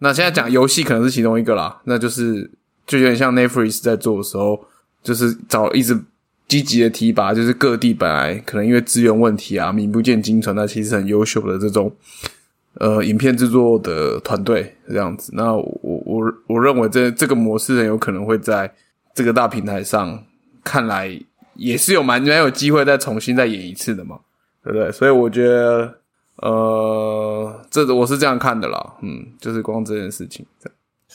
[0.00, 2.50] 那现在讲游戏可能是其中一个啦，那就是
[2.86, 4.64] 就有点像 n e f r i s 在做的时候，
[5.02, 5.98] 就是找一直
[6.46, 11.92] 积极的提拔，就是各地本来可能因为资源问题啊，名不见经传，那其实很优秀的这种
[12.74, 15.32] 呃影片制作的团队这样子。
[15.34, 18.72] 那我我我认为这这个模式很有可能会在
[19.14, 20.24] 这个大平台上，
[20.62, 21.20] 看来
[21.54, 24.20] 也是有蛮蛮有机会再重新再演一次的嘛，
[24.62, 24.92] 对不对？
[24.92, 25.98] 所以我觉得。
[26.42, 30.44] 呃，这我是这样看的啦，嗯，就是光这件事情。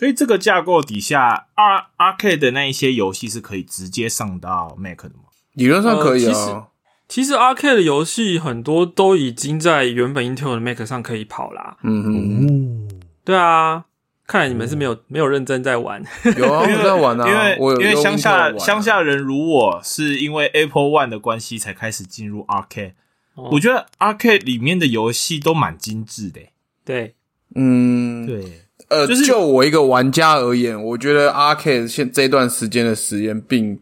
[0.02, 5.26] 所以这个架构底下，R R K 的那一些游戏是可以直接上到 Mac 的吗？
[5.54, 6.34] 理论上可以啊。
[6.34, 6.68] 呃
[7.08, 11.78] 其实 R K 的游戏很多都已经在原本 Intel 的 Mac 上可以跑啦。
[11.84, 12.90] 嗯哼，
[13.24, 13.86] 对啊，
[14.26, 16.02] 看来你们是没有没有认真在玩。
[16.36, 22.96] 有啊，我在玩啊，因为我因为乡下乡下人如我是因为 Apple One 的关系才开始进入 R K。
[23.36, 26.42] 哦我觉得 R K 里面的游戏都蛮精致的、
[26.84, 27.16] 对，
[27.54, 33.80] 嗯，对，呃，就是就我一个玩家而言，我觉得 Arcade 现这段时间的实验并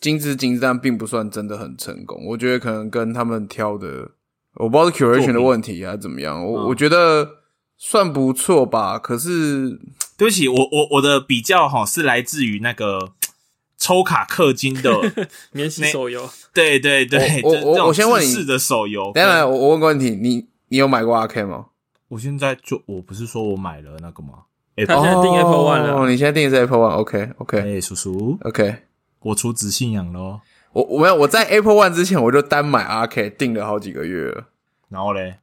[0.00, 2.26] 精致精致，但并不算真的很成功。
[2.26, 4.10] 我觉得可能跟他们挑的，
[4.54, 6.44] 我不知道是 curation 的问题还是怎么样。
[6.44, 7.28] 我、嗯我觉得
[7.78, 9.78] 算不错吧，可是
[10.16, 13.12] 对不起，我我我的比较哈是来自于那个
[13.78, 14.90] 抽卡氪金的，
[15.52, 16.28] 免洗手游。
[16.52, 19.12] 对对对，我我我先问你是的手游。
[19.14, 21.66] 等一下我我问个问题，你你有买过 Arcade 吗？
[22.08, 24.44] 我现在就我不是说我买了那个吗？
[24.86, 28.76] 他现在订 Apple One 了哦，你现在订的是 Apple One，OK 哎、OK 叔叔，OK。
[29.20, 30.40] 我出直信仰喽。
[30.72, 34.44] 我我没有我在 Apple One 之前我就单买 Arcade 订了好几个月了，
[34.90, 35.36] 然后嘞，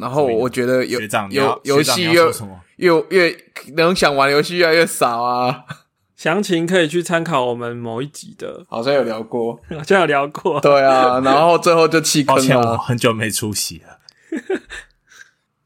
[0.00, 2.60] 然后我觉得有有游戏越什么？
[2.76, 3.36] 越越
[3.76, 5.64] 能想玩游戏越来越少啊，
[6.16, 10.60] 详情可以去参考我们某一集的， 好像有聊过，好像有聊过。
[10.60, 12.76] 对啊，然后最后就弃坑抱歉，我了。
[12.76, 13.95] 很久没出席了。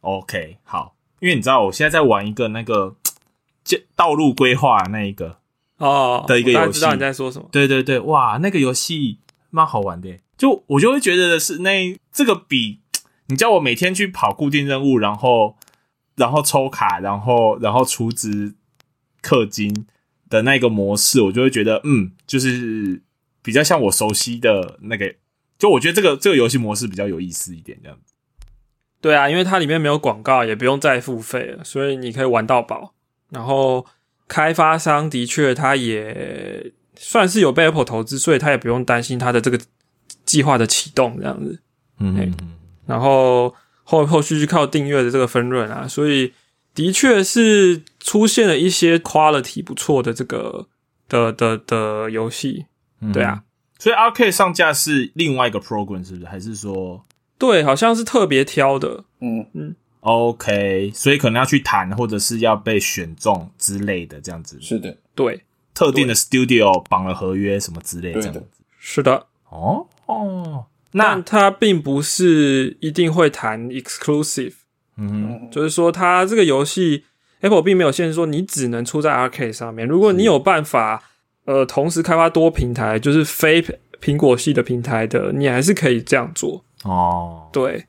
[0.01, 2.97] OK，好，因为你知道我现在在玩一个那个
[3.63, 5.39] 这道路规划那一个，
[5.77, 7.49] 哦，的一个游戏我知道你在说什么。
[7.53, 9.19] 对对对，哇，那个游戏
[9.51, 10.19] 蛮好玩的。
[10.39, 12.81] 就我就会觉得是那这个比
[13.29, 15.57] 你叫我每天去跑固定任务，然后
[16.17, 18.55] 然后抽卡，然后然后储值
[19.23, 19.87] 氪金
[20.29, 23.03] 的那个模式，我就会觉得嗯，就是
[23.43, 25.15] 比较像我熟悉的那个。
[25.59, 28.10] 就我觉得这个这个游戏模式比较有意思一点，这样子。
[29.01, 32.95] 对啊，因为它里面没有广告，也不用再付费了，所以你可以玩到饱。
[33.31, 33.87] 然后
[34.29, 39.59] 开发商的确，他也算是有被 Apple 投资，所以他也不用担心他的这个
[40.25, 41.61] 计划的启动这样子。
[41.99, 42.35] 嗯
[42.87, 46.33] 然后后后续去靠订阅的这个分润啊，所以
[46.75, 50.67] 的确是出现了一些 quality 不错的这个
[51.09, 52.67] 的的的游戏。
[53.01, 53.45] 嗯对啊，
[53.79, 56.27] 所以 R K 上架是另外一个 program 是不是？
[56.27, 57.07] 还是说
[57.41, 59.05] 对，好像是特别挑的。
[59.21, 60.93] 嗯嗯，OK？
[60.95, 64.59] 所以可能要去谈，或者是要被选中之类的，这样子。
[64.61, 65.43] 是的，对，
[65.75, 68.47] 特定的 studio 绑了合约什么之类，这样子。
[68.79, 69.27] 是的。
[69.49, 74.55] 哦哦，那但它并不是一定会谈 exclusive，
[74.97, 77.05] 嗯就是说它这个游戏
[77.41, 79.89] Apple 并没有限制说你只能出在 Arcade 上面。
[79.89, 81.03] 如果你有办法，
[81.47, 83.65] 呃，同时开发多平台，就是非
[84.01, 86.65] 苹果系的平台的，你还是可以这样做。
[86.85, 87.87] 哦，对，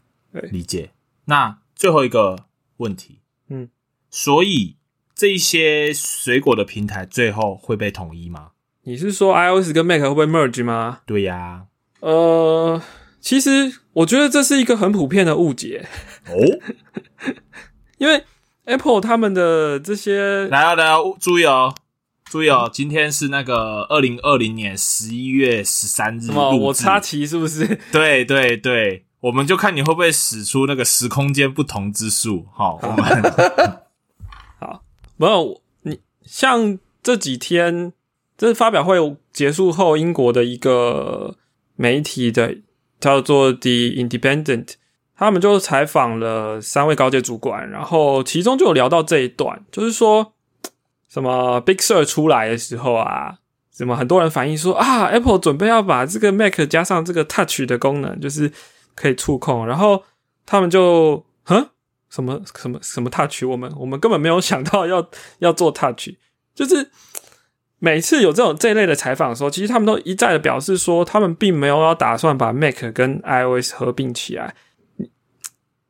[0.52, 0.92] 理解。
[1.26, 2.46] 那最后一个
[2.78, 3.20] 问题，
[3.50, 3.70] 嗯，
[4.10, 4.78] 所以
[5.16, 8.52] 这一些水果的平台最后会被统一吗？
[8.84, 11.02] 你是说 iOS 跟 Mac 会不会 merge 吗？
[11.06, 11.68] 对呀、
[12.00, 12.82] 呃，
[13.20, 15.88] 其实我觉得这是一个很普遍的误解，
[16.28, 16.34] 哦，
[18.00, 18.24] 因为
[18.66, 21.74] Apple 他们的这些来哦来哦，注意哦，
[22.32, 27.78] 注意哦，今天是那个二零二零年十一月十三日什么我插旗是不是？
[27.92, 32.46] 对对对，我们就看你会不会使出那个时空间不同之术。
[32.54, 33.34] 好，我们
[34.62, 34.82] 好
[35.18, 37.92] 没有，你像这几天，
[38.38, 38.96] 这是发表会
[39.34, 41.36] 结束后，英国的一个
[41.76, 42.60] 媒体的
[43.02, 44.76] 叫做 The Independent，
[45.18, 50.32] 他们就采访了三位高阶主管，然后其中就有聊到这一段，就是说
[51.12, 53.36] 什么 Big Sur 出来的时候啊，
[53.76, 58.52] 什么很多人反映说啊，Apple 准备要把这个 Mac 加上这个 Touch 的功能，就是
[58.96, 60.04] 可以触控，然后
[60.46, 61.68] 他们就哼。
[62.10, 62.42] 什么？
[62.54, 62.78] 什么？
[62.82, 65.08] 什么 touch，我们我们根本没有想到要
[65.40, 66.10] 要做 touch，
[66.54, 66.92] 就是
[67.80, 74.54] 每次有这种这一类的采访的时候，其实他们都一再的表示说，他们并没有要打算把 Mac 跟 iOS 合并起来。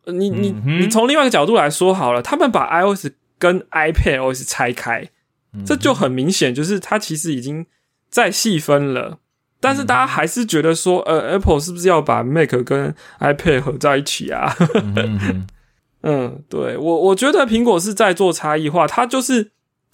[0.05, 3.07] 你你你从另外一个角度来说好了，他们把 iOS
[3.41, 5.09] 跟 iPadOS 拆开，
[5.65, 7.65] 这就很明显，就是它其实已经
[8.07, 9.17] 在细分了。
[9.59, 14.55] 但是大家还是觉得说，呃，Apple 是不是要把 Mac 跟 iPad 合在一起啊？
[16.03, 19.51] 嗯， 对我我觉得苹果是在做差异化，它就是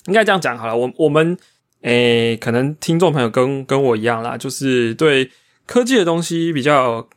[0.07, 0.75] 应该这样讲好了。
[0.75, 1.37] 我我们
[1.81, 5.31] 诶、可能听众朋友跟跟我一样啦，就是对
[5.65, 7.07] 科技的东西比较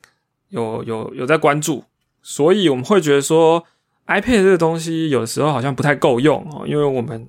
[0.50, 1.84] 有有有在关注，
[2.22, 3.64] 所以我们会觉得说
[4.10, 7.26] iPad 这个东西有时候好像不太够用哦，因为我们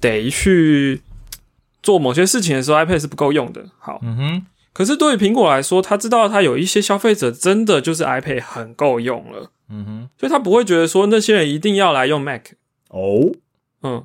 [0.00, 1.02] 得去
[1.82, 3.66] 做某些事情的时候，iPad 是不够用的。
[3.78, 9.50] 好，嗯哼，可是对于苹果来说，他知道他有一些消费者真的就是 iPad 很够用了。
[9.68, 12.42] 嗯哼，所以他不会觉得说那些人一定要来用 Mac，
[12.90, 13.32] 哦，
[13.82, 14.04] 嗯，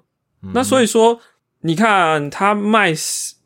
[0.53, 1.19] 那所以说
[1.61, 2.93] 你看他卖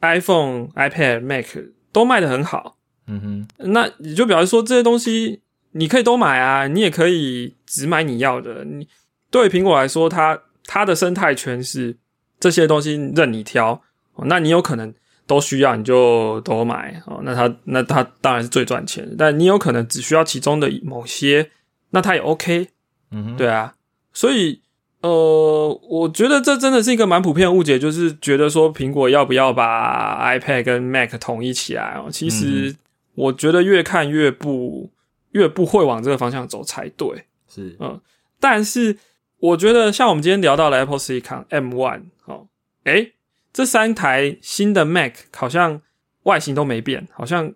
[0.01, 1.45] iPhone、iPad、Mac
[1.91, 5.41] 都卖的很好，嗯哼，那你就表示说这些东西
[5.71, 8.65] 你可以都买啊，你也可以只买你要的。
[8.65, 8.87] 你
[9.29, 11.97] 对于苹果来说，它它的生态圈是
[12.39, 13.81] 这些东西任你挑，
[14.13, 14.93] 哦那你有可能
[15.25, 21.51] 都需要你就都买哦，那它那它当然是最赚钱的，但你有可能只需要其中的某些，
[21.91, 22.67] 那它也 OK，
[23.11, 23.73] 嗯，对啊，
[24.11, 24.61] 所以
[25.01, 32.09] 呃，我觉得这真的是一个蛮普遍的误解，就是觉得说苹果要不要把 iPad 跟 Mac 统一起来哦？
[32.11, 32.75] 其实
[33.15, 34.89] 我觉得越看越不
[35.31, 37.25] 越不会往这个方向走才对。
[37.47, 37.99] 是，嗯
[38.39, 38.97] 但是
[39.39, 42.47] 我觉得像我们今天聊到了 Apple Silicon M One 哦，
[42.85, 43.13] 诶，
[43.51, 45.81] 这三台新的 Mac 好像
[46.23, 47.53] 外形都没变，好像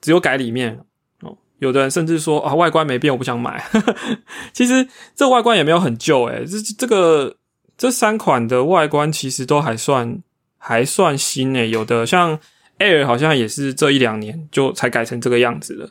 [0.00, 0.80] 只有改里面
[1.20, 1.38] 哦。
[1.58, 3.64] 有的人甚至说啊，外观没变，我不想买。
[4.52, 7.36] 其实这外观也没有很旧诶，这这个
[7.78, 10.22] 这三款的外观其实都还算
[10.58, 12.38] 还算新诶，有的像
[12.78, 15.90] Air 好像也是这一两年就才改成这个样子了，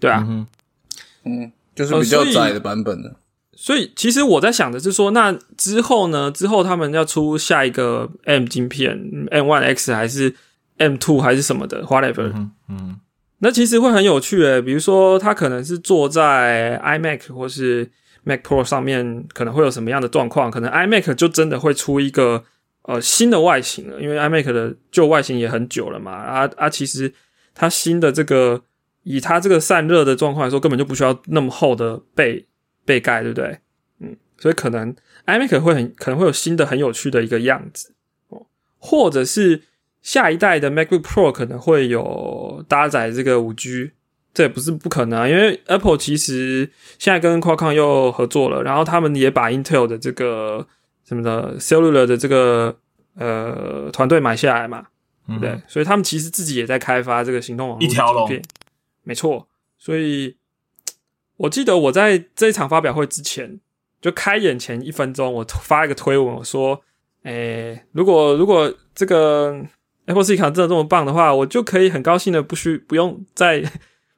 [0.00, 0.24] 对啊。
[0.26, 0.46] 嗯哼，
[1.26, 3.16] 嗯，就是比较窄的版本的。
[3.58, 6.30] 所以其实我在想的是说，那之后呢？
[6.30, 10.34] 之后他们要出下一个 M 晶片，M One X 还是
[10.76, 13.00] M Two 还是什么的，whatever、嗯嗯
[13.38, 14.60] 那其实会很有趣诶。
[14.62, 17.90] 比如说，它可能是坐在 iMac 或是
[18.24, 20.50] Mac Pro 上面，可能会有什么样的状况？
[20.50, 22.44] 可能 iMac 就真的会出一个
[22.82, 26.12] 呃新的外形了，因为 iMac 的旧外形也很久了嘛。
[26.12, 27.12] 啊啊，其实
[27.54, 28.62] 它新的这个
[29.08, 32.44] 以它这个散热的状况来说，根本就不需要那么厚的背
[32.84, 33.60] 背盖，对不对？
[34.00, 34.92] 嗯，所以可能
[35.26, 37.94] iMac 会很可能会有新的很有趣的一个样子
[38.30, 38.46] 哦，
[38.78, 39.62] 或者是
[40.02, 43.92] 下一代的 MacBook Pro 可能会有搭载这个五 G，
[44.34, 50.66] 这也不是不可能啊，因为 Apple 其实现在跟 Qualcomm 又合作了，然后他们也把 Intel 的这个
[51.04, 52.76] 什么的 Cellular 的这个
[53.14, 54.86] 呃团队买下来嘛，
[55.40, 55.62] 对？
[55.68, 58.28] 所以他们其实自己也在开发这个行动网络一条龙
[59.06, 59.48] 没错。
[59.78, 60.36] 所以
[61.36, 63.60] 我记得我在这一场发表会之前，
[64.00, 66.82] 就开演前一分钟，我发一个推文，我说
[67.22, 69.64] ：“诶、如果如果这个
[70.06, 73.62] Apple Silicon 真的这么棒的话，我就可以很高兴的不需不用再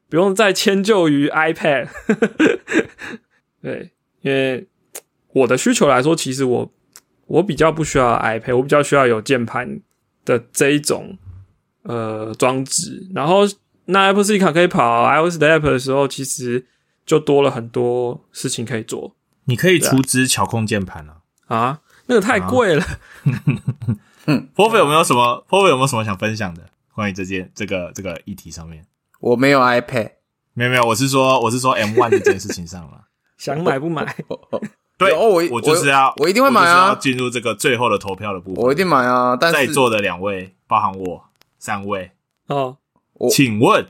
[0.09, 1.89] 不用再迁就于 iPad。
[3.61, 3.91] 对，
[4.22, 4.66] 因为
[5.32, 6.72] 我的需求来说，其实我
[7.26, 9.80] 我比较不需要 iPad，我比较需要有键盘
[10.24, 11.18] 的这一种
[11.82, 13.07] 呃装置。
[13.14, 13.43] 然后
[13.89, 16.66] 那 Apple Silicon 可以跑 iOS 的 App 的时候，其实
[17.05, 19.14] 就多了很多事情可以做
[19.45, 21.16] 你可以出资巧控键盘啊。
[21.47, 21.80] 啊。
[22.11, 22.82] 那个太贵了
[24.57, 25.45] ，Pofi 有没有什么？
[25.47, 26.62] 波菲有没有什么想分享的
[26.95, 28.82] 关于这件这个这个议题上面？
[29.20, 30.12] 我没有 iPad，
[30.55, 33.09] 没有没有，我是说我是说 M One 这件事情上了。
[33.36, 34.16] 想买不买？
[34.97, 38.64] 对，哦我我就是要我一定会买啊我就是要进入这个最后的投票的部分。
[38.64, 39.36] 我一定买啊。
[39.36, 41.24] 但是，在座的两位，包含我
[41.59, 42.12] 三位，
[42.47, 42.88] 哦，我
[43.30, 43.86] 请问，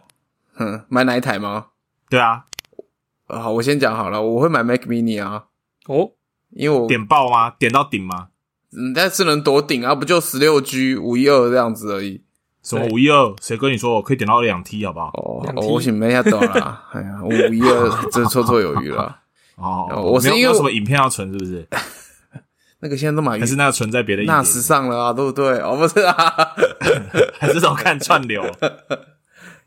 [0.59, 1.67] 嗯， 买哪一台吗？
[2.09, 2.45] 对啊，
[3.27, 5.45] 呃好，我先讲好了，我会买 Mac Mini 啊，
[5.87, 6.13] 哦，
[6.51, 7.51] 因为我点爆吗？
[7.59, 8.29] 点到顶吗？
[8.77, 12.23] 嗯，但是能多顶啊，不就十六 G 五一二这样子而已。
[12.63, 13.35] 什么五一二？
[13.41, 15.11] 谁跟你说我可以点到两 T 好不好？
[15.15, 19.21] 哦我想没下到啦， 哎呀，五一二 这绰绰有余了。
[19.57, 21.67] 哦，哦我是没有因为有什么影片要存，是不是？
[22.81, 25.59] 那个现在都买还是那个存在别的硬碟纳时尚了啊，对不对？
[25.61, 26.15] 哦，不是啊，
[27.41, 28.45] 还是都看串流？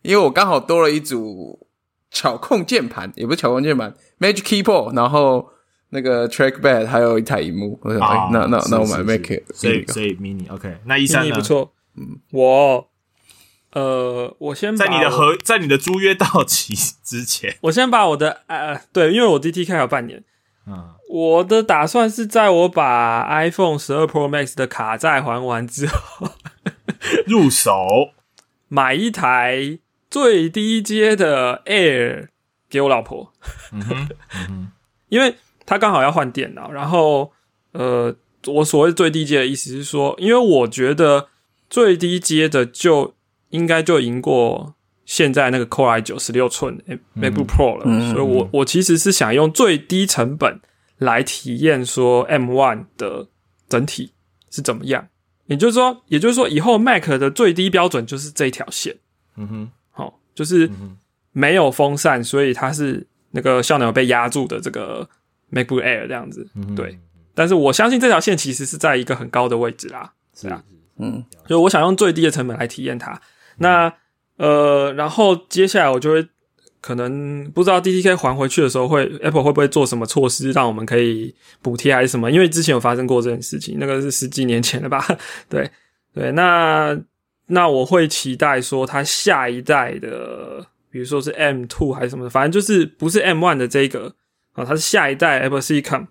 [0.02, 1.68] 因为我刚好多了一组
[2.10, 5.48] 巧控键盘，也不是巧控键盘，Magic Keyboard，然后
[5.90, 7.80] 那个 Trackpad，还有一台荧幕。
[7.84, 10.78] 我想，哎啊，那那那我买 Mac，所以所以 mini OK。
[10.86, 11.42] 那一三呢你不？
[11.42, 11.74] 错。
[11.96, 12.88] 嗯，我
[13.74, 16.74] 呃，我先我在你的合，在你的租约到期
[17.04, 20.24] 之前， 我先把我的呃，对，因为我 DT 开了半年，
[20.68, 26.30] 嗯，我的打算是在我把 iPhone 十二 Pro Max 的卡债还完之后，
[27.28, 28.12] 入手
[28.70, 29.80] 买一台
[30.12, 32.28] 最低阶的 Air
[32.70, 33.34] 给我老婆，
[33.72, 34.10] 嗯哼，
[34.50, 34.72] 嗯，
[35.10, 35.36] 因为
[35.66, 37.32] 她刚好要换电脑，然后
[37.72, 38.14] 呃，
[38.46, 41.30] 我所谓最低阶的意思是说，因为我觉得
[41.70, 43.16] 最低阶的就
[43.50, 46.78] 应该就赢过现在那个 Core i 九十六寸
[47.18, 50.60] MacBook Pro 了，嗯所以我我其实是想用最低成本
[50.98, 53.28] 来体验说 M One 的
[53.70, 54.12] 整体
[54.50, 55.08] 是怎么样。
[55.48, 58.96] 也就是说，也就是说，以后 Mac 的最低标准就是这一条线，
[59.36, 59.72] 嗯哼，好、
[60.42, 60.68] 就是
[61.34, 65.08] 没有风扇，所以它是那个效能有被压住的这个
[65.52, 66.48] MacBook Air 这样子。
[66.76, 66.98] 对，
[67.36, 70.64] 但是我相信这条线其实是在一个很高的位置啦，是啊，
[70.98, 73.22] 嗯，所以我想用最低的成本来体验它。
[73.58, 73.94] 那
[74.38, 76.28] 呃，然后接下来我就会
[76.82, 82.32] 可能不知道 DTK 还回去的时候会 Apple 会不会做什么措施让我们可以补贴还是什么？
[82.32, 85.06] 因为之前有发生过这件事情，那个是十几年前了吧？
[85.48, 85.70] 对
[86.14, 87.00] 对，那
[87.52, 94.16] 那我会期待说它下一代的，比如说是 M two 还是什么的，反正就是不是 M one 的这个
[94.54, 96.08] 啊，它是下一代 Apple Silicon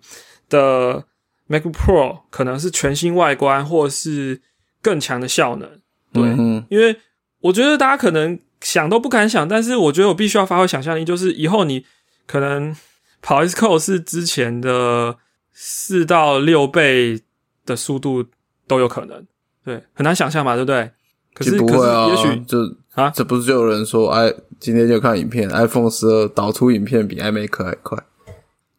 [0.49, 1.05] 的
[1.49, 4.41] MacBook Pro，可能是全新外观或是
[4.81, 5.67] 更强的效能。
[6.13, 6.97] 对，嗯因为
[7.41, 11.85] 我觉得大家可能想都不敢想，但是我觉得我必须要发挥想象力，就是以后你
[12.27, 12.75] 可能
[13.21, 15.17] 跑 S Code 是之前的
[15.51, 17.21] 四到六倍
[17.65, 18.25] 的速度
[18.67, 19.25] 都有可能，
[19.65, 20.91] 对，很难想象嘛，对不对？
[21.33, 22.59] 可是就不会啊，也许就
[22.93, 27.97] 啊这不是就有人说，哎，今天就看影片，iPhone 十二导出影片比 iMac 还快。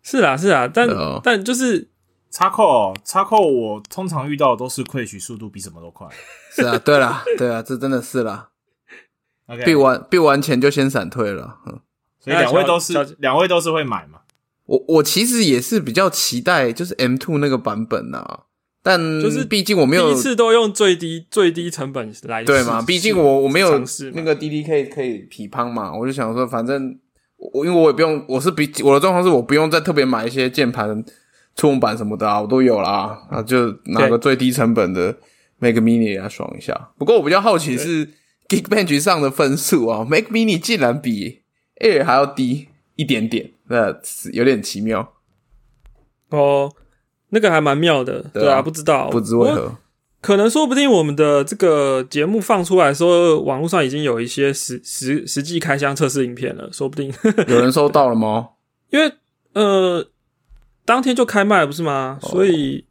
[0.03, 0.89] 是啦是啦，但、
[1.23, 1.89] 但就是
[2.31, 6.07] 插扣插扣，我通常遇到的都是馈取速度比什么都快。
[6.51, 8.49] 是啊， 对啦，对啊，这真的是啦
[9.47, 11.59] ，OK，必完必完前就先闪退了。
[11.67, 11.81] 嗯，
[12.19, 14.19] 所以两位都是两位都是会买嘛？
[14.67, 18.41] 我我其实也是比较期待就是 M two 那个版本呐、
[18.83, 23.79] 但就是毕竟我没有第一次都用最低最低成本来对嘛，毕竟我我没有
[24.15, 26.99] 那个 DDK 可以匹乓嘛，我就想说，反正
[27.37, 31.05] 我因为我也不用，我是比我的状况是我不用再特别买一些键盘、
[31.55, 35.17] 触控板什么的啊，我都有啦，啊，就拿个最低成本的
[35.59, 36.91] Make Mini 来爽一下。
[36.99, 38.09] 不过我比较好奇是
[38.49, 41.43] Geekbench 上的分数啊，Make Mini 竟然比
[41.81, 42.67] Air 还要低
[42.97, 45.13] 一点点，那是有点奇妙，
[46.31, 46.73] 哦，
[47.33, 49.09] 那个还蛮妙的，对啊不知道。
[49.11, 49.75] 不知为何。
[50.21, 57.13] 可能说不定我们的这个节目放出来的时候，网络上已经有一些实实实际开箱测试影片了，说不定，
[57.49, 58.51] 有人收到了吗？
[58.91, 59.13] 因为
[59.55, 60.07] 呃，
[60.85, 62.19] 当天就开卖了不是吗？
[62.23, 62.29] 哦。
[62.29, 62.85] 所以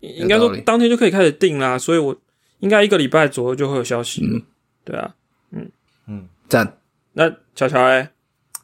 [0.00, 2.14] 应该说当天就可以开始订啦，所以我
[2.58, 4.22] 应该一个礼拜左右就会有消息。
[4.22, 4.42] 嗯。
[4.84, 5.14] 对啊，
[5.52, 5.70] 嗯。
[6.06, 6.76] 嗯，赞，
[7.14, 8.10] 那乔乔哎，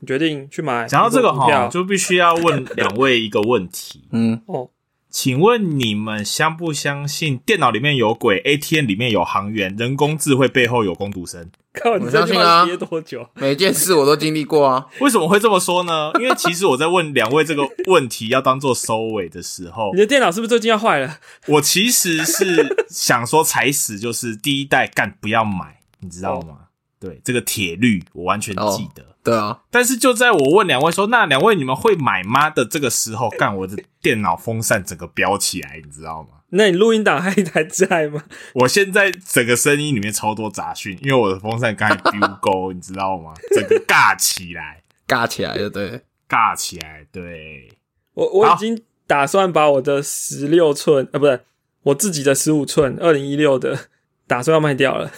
[0.00, 1.46] 你决定去买讲到这个票。
[1.46, 4.68] 哈，就必须要问两位一个问题，嗯，哦，
[5.10, 11.50] 请问你们相不相信电脑里面有鬼，ATM 里面有行员，人工智慧背后有工读生？
[11.72, 13.28] 靠，你相信啊话憋多久？
[13.34, 14.86] 每件事我都经历过啊。
[15.00, 16.12] 为什么会这么说呢？
[16.20, 21.18] 因为其实我在问两位这个问题要当做收尾的时候你，的电脑是不是最近要坏了？
[21.46, 26.69] 我其实是想说踩死就是第一代干不要买，你知道吗？
[27.00, 29.04] 对，这个铁律我完全记得。
[29.22, 36.28] 对啊，但是就在我问两位说，那两位你们会买吗的这个时候，干我的电脑风扇整个飙起来，你知道吗？
[36.50, 38.22] 那你录音档还 还在吗？
[38.54, 43.32] 我现在整个声音里面超多杂讯，因为我的风扇刚才丢钩， 你知道吗？
[43.54, 46.02] 整个尬起来， 尬起来就对。
[46.28, 47.68] 尬起来，对。
[48.14, 51.40] 我我已经打算把我的十六寸啊，不是
[51.82, 53.88] 我自己的十五寸二零一六的，
[54.26, 55.10] 打算要卖掉了。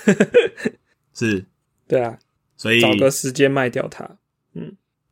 [1.15, 1.45] 是，
[1.93, 2.19] 对啊，
[2.57, 4.17] 所以找个时间卖掉它。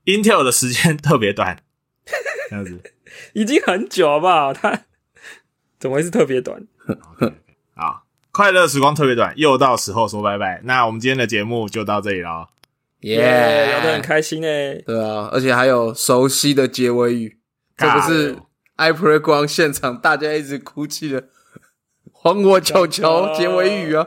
[0.06, 1.62] Intel 的时间特别短，
[2.48, 2.80] 这样子
[3.34, 4.54] 已经很久好不好？
[4.54, 4.84] 它
[5.78, 6.66] 怎么会是特别短？
[7.74, 8.04] 啊。
[8.32, 10.60] 快乐时光特别短，又到时候说拜拜。
[10.62, 12.48] 那我们今天的节目就到这里了。
[13.00, 17.38] 耶、聊得很开心诶、对啊，而且还有熟悉的结尾语，
[17.76, 18.38] 这不是
[18.76, 21.28] iPlay 光现场大家一直哭泣的
[22.12, 24.06] “还我球球”结尾语啊！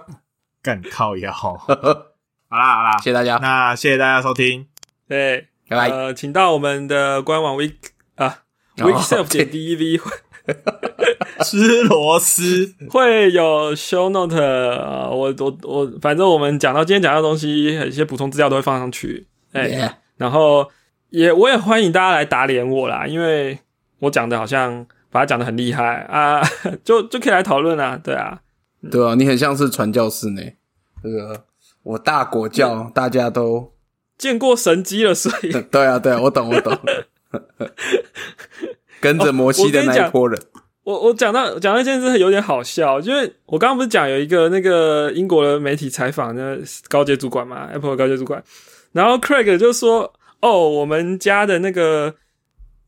[0.62, 1.32] 干靠腰。
[1.32, 1.68] 好
[2.58, 4.66] 啦好啦，谢谢大家，那谢谢大家收听。
[5.08, 5.90] 对，拜拜。
[5.90, 7.74] 呃，请到我们的官网 week
[8.16, 8.44] 啊
[8.78, 10.12] 哦 weekself 点 dev 会
[11.44, 19.28] 吃螺丝，会有 show note 啊、我我我，反正我们讲到今天讲到的东西，一些补充资料都会放上去。
[19.54, 20.70] 哎、Yeah 然后
[21.10, 23.60] 也我也欢迎大家来打脸我啦，因为
[24.00, 26.02] 我讲的好像把它讲的很厉害。
[26.10, 26.42] 啊，
[26.84, 28.40] 就就可以来讨论啊，对啊，
[28.92, 30.42] 对啊，你很像是传教士呢。
[31.02, 31.46] 这个
[31.84, 33.74] 我大国教，大家都
[34.18, 36.78] 见过神机了，所以 对啊，对啊，我懂，我懂。
[39.02, 40.40] 跟着摩西的那一波人，
[40.84, 46.58] 我我讲到讲到一件事有点好笑，因为我刚刚不是讲有一个那个英国的媒体采访那
[46.88, 48.42] 高阶主管嘛，Apple 的高阶主管，
[48.94, 52.16] 然后 Craig 就说：“哦，我们家的那个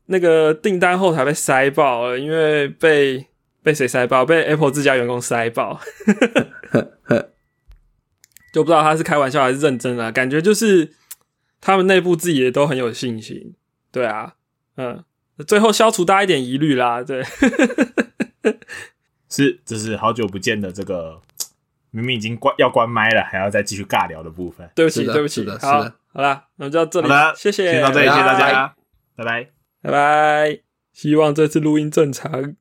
[0.06, 3.26] 那个订单后台被塞爆了，因为被
[3.62, 4.24] 被谁塞爆？
[4.24, 5.78] 被 Apple 自家员工塞爆。
[8.56, 10.94] ”就不知道他是开玩笑还是认真啊，感觉就是
[11.60, 13.52] 他们内部自己也都很有信心。
[13.92, 14.32] 对啊，
[14.76, 15.04] 嗯。
[15.46, 17.22] 最后消除大家一点疑虑啦，对，
[19.28, 21.20] 是这是好久不见的这个，
[21.90, 24.66] 明明已经关要关麦了，还要再继续尬聊的部分。
[24.74, 25.82] 对不起，对不起好，
[26.14, 28.74] 好啦，那么就到这里谢谢，先到这里，谢谢大家，
[29.14, 29.50] 拜拜。
[29.82, 30.60] 拜拜，
[30.94, 32.56] 希望这次录音正常。